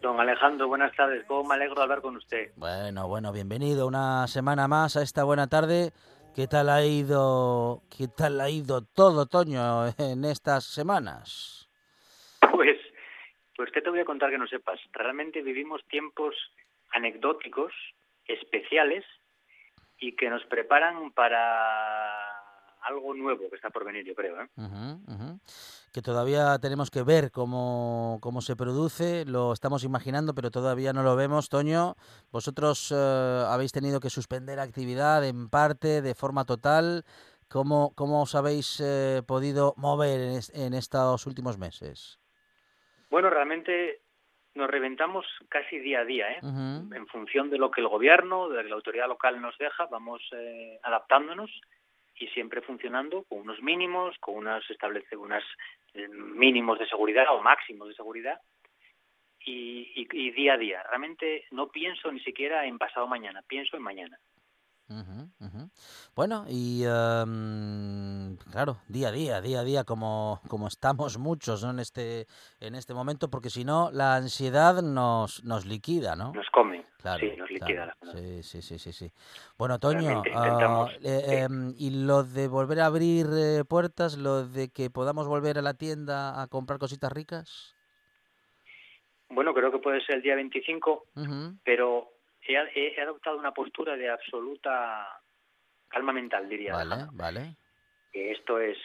[0.00, 1.24] Don Alejandro, buenas tardes.
[1.26, 2.52] ¿Cómo me alegro de hablar con usted?
[2.54, 5.92] Bueno, bueno, bienvenido una semana más a esta buena tarde.
[6.36, 11.66] ¿Qué tal ha ido, qué tal ha ido todo, Toño, en estas semanas?
[12.52, 12.76] Pues,
[13.56, 14.78] pues ¿qué te voy a contar que no sepas?
[14.92, 16.34] Realmente vivimos tiempos
[16.90, 17.72] anecdóticos,
[18.26, 19.02] especiales,
[19.98, 22.25] y que nos preparan para
[22.86, 24.40] algo nuevo que está por venir, yo creo.
[24.40, 24.48] ¿eh?
[25.92, 31.02] Que todavía tenemos que ver cómo, cómo se produce, lo estamos imaginando, pero todavía no
[31.02, 31.48] lo vemos.
[31.48, 31.94] Toño,
[32.30, 37.04] vosotros eh, habéis tenido que suspender actividad en parte, de forma total.
[37.48, 42.18] ¿Cómo, cómo os habéis eh, podido mover en, es- en estos últimos meses?
[43.08, 44.02] Bueno, realmente
[44.54, 46.38] nos reventamos casi día a día, ¿eh?
[46.42, 49.86] En función de lo que el gobierno, de lo que la autoridad local nos deja,
[49.86, 51.50] vamos eh, adaptándonos
[52.18, 55.44] y siempre funcionando con unos mínimos, con unas establece unas
[55.94, 58.40] eh, mínimos de seguridad o máximos de seguridad
[59.40, 60.82] y, y- y día a día.
[60.88, 64.18] Realmente no pienso ni siquiera en pasado mañana, pienso en mañana.
[64.88, 65.70] Ujú, ujú.
[66.14, 71.70] Bueno, y em, claro, día a día, día a día, como, como estamos muchos ¿no?
[71.70, 72.26] en, este,
[72.60, 76.32] en este momento, porque si no, la ansiedad nos, nos liquida, ¿no?
[76.32, 77.96] Nos come, Claro, sí, nos liquida.
[78.00, 79.12] claro, sí, sí, sí, sí, sí.
[79.56, 80.24] Bueno, Toño,
[81.04, 85.56] eh, em, y lo de volver a abrir eh, puertas, lo de que podamos volver
[85.56, 87.76] a la tienda a comprar cositas ricas.
[89.28, 92.10] Bueno, creo que puede ser el día 25, Ujú, pero
[92.42, 95.06] he, adoptado una postura de absoluta
[95.86, 96.72] calma mental, diría.
[96.72, 97.56] Vale, vale.
[98.12, 98.78] Que esto es,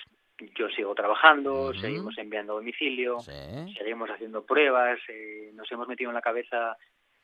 [0.56, 3.76] yo sigo trabajando, seguimos enviando a domicilio, Sí.
[3.80, 6.78] seguimos haciendo pruebas, eh, nos hemos metido en la cabeza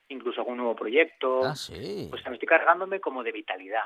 [0.10, 1.44] incluso algún nuevo proyecto.
[1.44, 2.08] Ah, sí.
[2.10, 3.86] Pues me estoy cargándome como de vitalidad.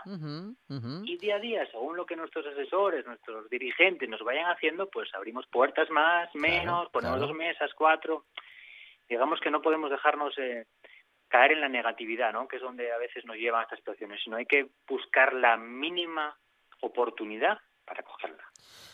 [1.06, 5.14] Y día a día, según lo que nuestros asesores, nuestros dirigentes nos vayan haciendo, pues
[5.14, 7.28] abrimos puertas más, menos, ponemos claro.
[7.28, 8.26] dos mesas, cuatro.
[9.10, 10.66] Digamos que no podemos dejarnos eh,
[11.28, 12.48] caer en la negatividad, ¿no?
[12.48, 15.58] Que es donde a veces nos llevan a estas situaciones, sino hay que buscar la
[15.58, 16.38] mínima
[16.82, 18.44] oportunidad para cogerla.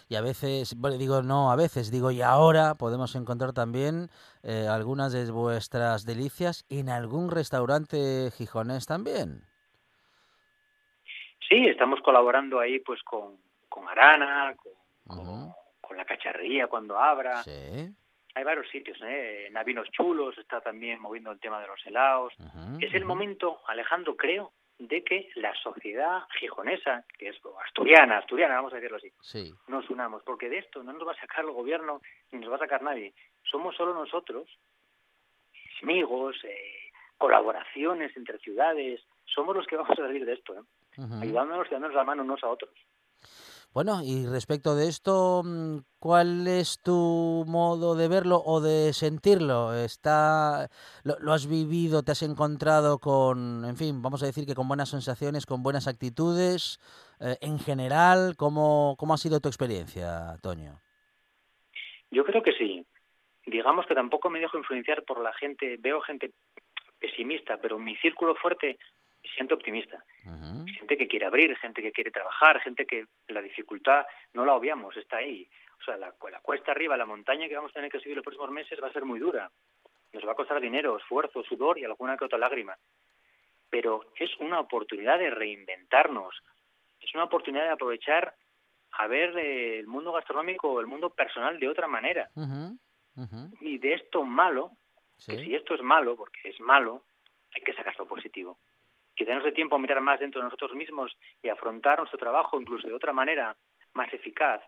[0.09, 4.09] Y a veces, bueno, digo no, a veces, digo y ahora podemos encontrar también
[4.41, 9.41] eh, algunas de vuestras delicias en algún restaurante gijonés también.
[11.49, 13.37] Sí, estamos colaborando ahí pues con,
[13.67, 14.55] con Arana,
[15.07, 17.43] con, la cacharrería cuando abra.
[17.43, 17.95] Sí.
[18.35, 19.49] Hay varios sitios, ¿eh?
[19.51, 22.33] Navinos Chulos está también moviendo el tema de los helados.
[22.79, 28.73] Es el momento, Alejandro, creo, de que la sociedad gijonesa, que es asturiana, asturiana, vamos
[28.73, 29.53] a decirlo así, Sí.
[29.67, 32.01] nos unamos, porque de esto no nos va a sacar el gobierno
[32.31, 33.13] ni nos va a sacar nadie.
[33.43, 34.47] Somos solo nosotros,
[35.81, 40.61] amigos, eh, colaboraciones entre ciudades, somos los que vamos a salir de esto, ¿eh?
[40.97, 41.21] ujú.
[41.21, 42.71] ayudándonos y dándonos la mano unos a otros.
[43.77, 49.75] Bueno, y respecto de esto, mm, ¿cuál es tu modo de verlo o de sentirlo?
[49.75, 50.67] ¿Está,
[51.03, 54.89] lo, has vivido, te has encontrado con, en fin, vamos a decir que con buenas
[54.89, 56.79] sensaciones, con buenas actitudes?
[57.19, 60.81] Eh, en general, ¿cómo, ¿cómo ha sido tu experiencia, Toño?
[62.09, 62.83] Yo creo que sí.
[63.45, 66.31] Digamos que tampoco me dejo influenciar por la gente, veo gente
[66.97, 68.79] pesimista, pero mi círculo fuerte
[69.35, 70.03] siento optimista.
[70.65, 74.95] Gente que quiere abrir, gente que quiere trabajar, gente que la dificultad no la obviamos,
[74.97, 75.47] está ahí.
[75.79, 78.23] O sea, la, la cuesta arriba, la montaña que vamos a tener que subir los
[78.23, 79.49] próximos meses va a ser muy dura.
[80.13, 82.75] Nos va a costar dinero, esfuerzo, sudor y alguna que otra lágrima.
[83.69, 86.41] Pero es una oportunidad de reinventarnos.
[86.99, 88.33] Es una oportunidad de aprovechar
[88.91, 92.29] a ver eh, el mundo gastronómico el mundo personal de otra manera.
[93.61, 94.71] Y de esto malo,
[95.25, 97.03] que sí, si esto es malo, porque es malo,
[97.53, 98.59] hay que sacar lo positivo.
[99.17, 102.61] Que darnos el tiempo a mirar más dentro de nosotros mismos y afrontar nuestro trabajo
[102.61, 103.53] incluso de otra manera
[103.93, 104.61] más eficaz.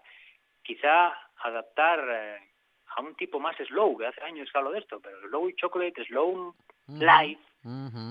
[0.63, 2.51] Quizá adaptar eh,
[2.97, 6.03] a un tipo más slow, que hace años que hablo de esto, pero slow chocolate,
[6.05, 6.53] slow
[6.87, 7.41] life,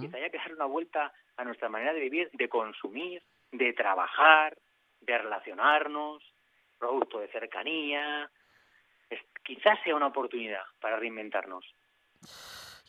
[0.00, 3.20] quizá haya que darle una vuelta a nuestra manera de vivir, de consumir,
[3.50, 4.56] de trabajar,
[5.00, 6.22] de relacionarnos,
[6.78, 8.30] producto de cercanía.
[9.10, 11.64] Es- quizás sea una oportunidad para reinventarnos.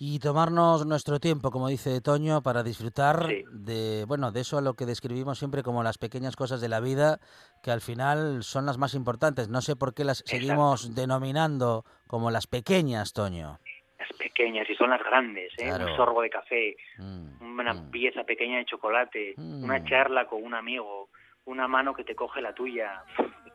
[0.01, 3.43] Y tomarnos nuestro tiempo, como dice Toño, para disfrutar Sí.
[3.51, 6.79] de, bueno, de eso a lo que describimos siempre como las pequeñas cosas de la
[6.79, 7.19] vida,
[7.61, 9.49] que al final son las más importantes.
[9.49, 13.59] No sé por qué las seguimos denominando como las pequeñas, Toño.
[13.99, 15.65] Las pequeñas y son las grandes, ¿eh?
[15.65, 15.87] Claro.
[15.87, 17.91] Un sorbo de café, Mm, una mm.
[17.91, 19.65] pieza pequeña de chocolate, Mm.
[19.65, 21.09] una charla con un amigo,
[21.43, 23.03] una mano que te coge la tuya.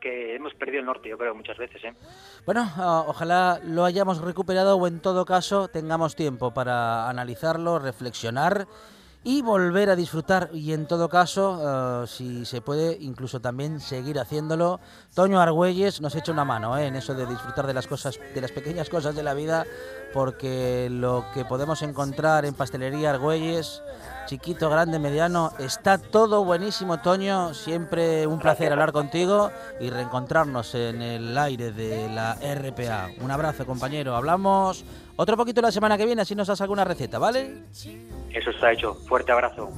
[0.05, 1.93] Hemos perdido el norte, yo creo, muchas veces, ¿eh?
[2.45, 8.67] Bueno, ah, ojalá lo hayamos recuperado o en todo caso tengamos tiempo para analizarlo, reflexionar
[9.27, 14.19] y volver a disfrutar y en todo caso, ah, si se puede, incluso también seguir
[14.19, 14.79] haciéndolo.
[15.15, 16.85] Toño Argüelles nos echa una mano ¿eh?
[16.85, 19.65] en eso de disfrutar de las cosas, de las pequeñas cosas de la vida,
[20.13, 23.81] porque lo que podemos encontrar en Pastelería Argüelles,
[24.25, 27.53] chiquito, grande, mediano, está todo buenísimo, Toño.
[27.53, 33.09] Siempre un placer hablar contigo y reencontrarnos en el aire de la RPA.
[33.21, 34.15] Un abrazo, compañero.
[34.15, 37.63] Hablamos otro poquito la semana que viene, así nos das alguna receta, ¿vale?
[38.31, 38.95] Eso está hecho.
[39.07, 39.69] Fuerte abrazo.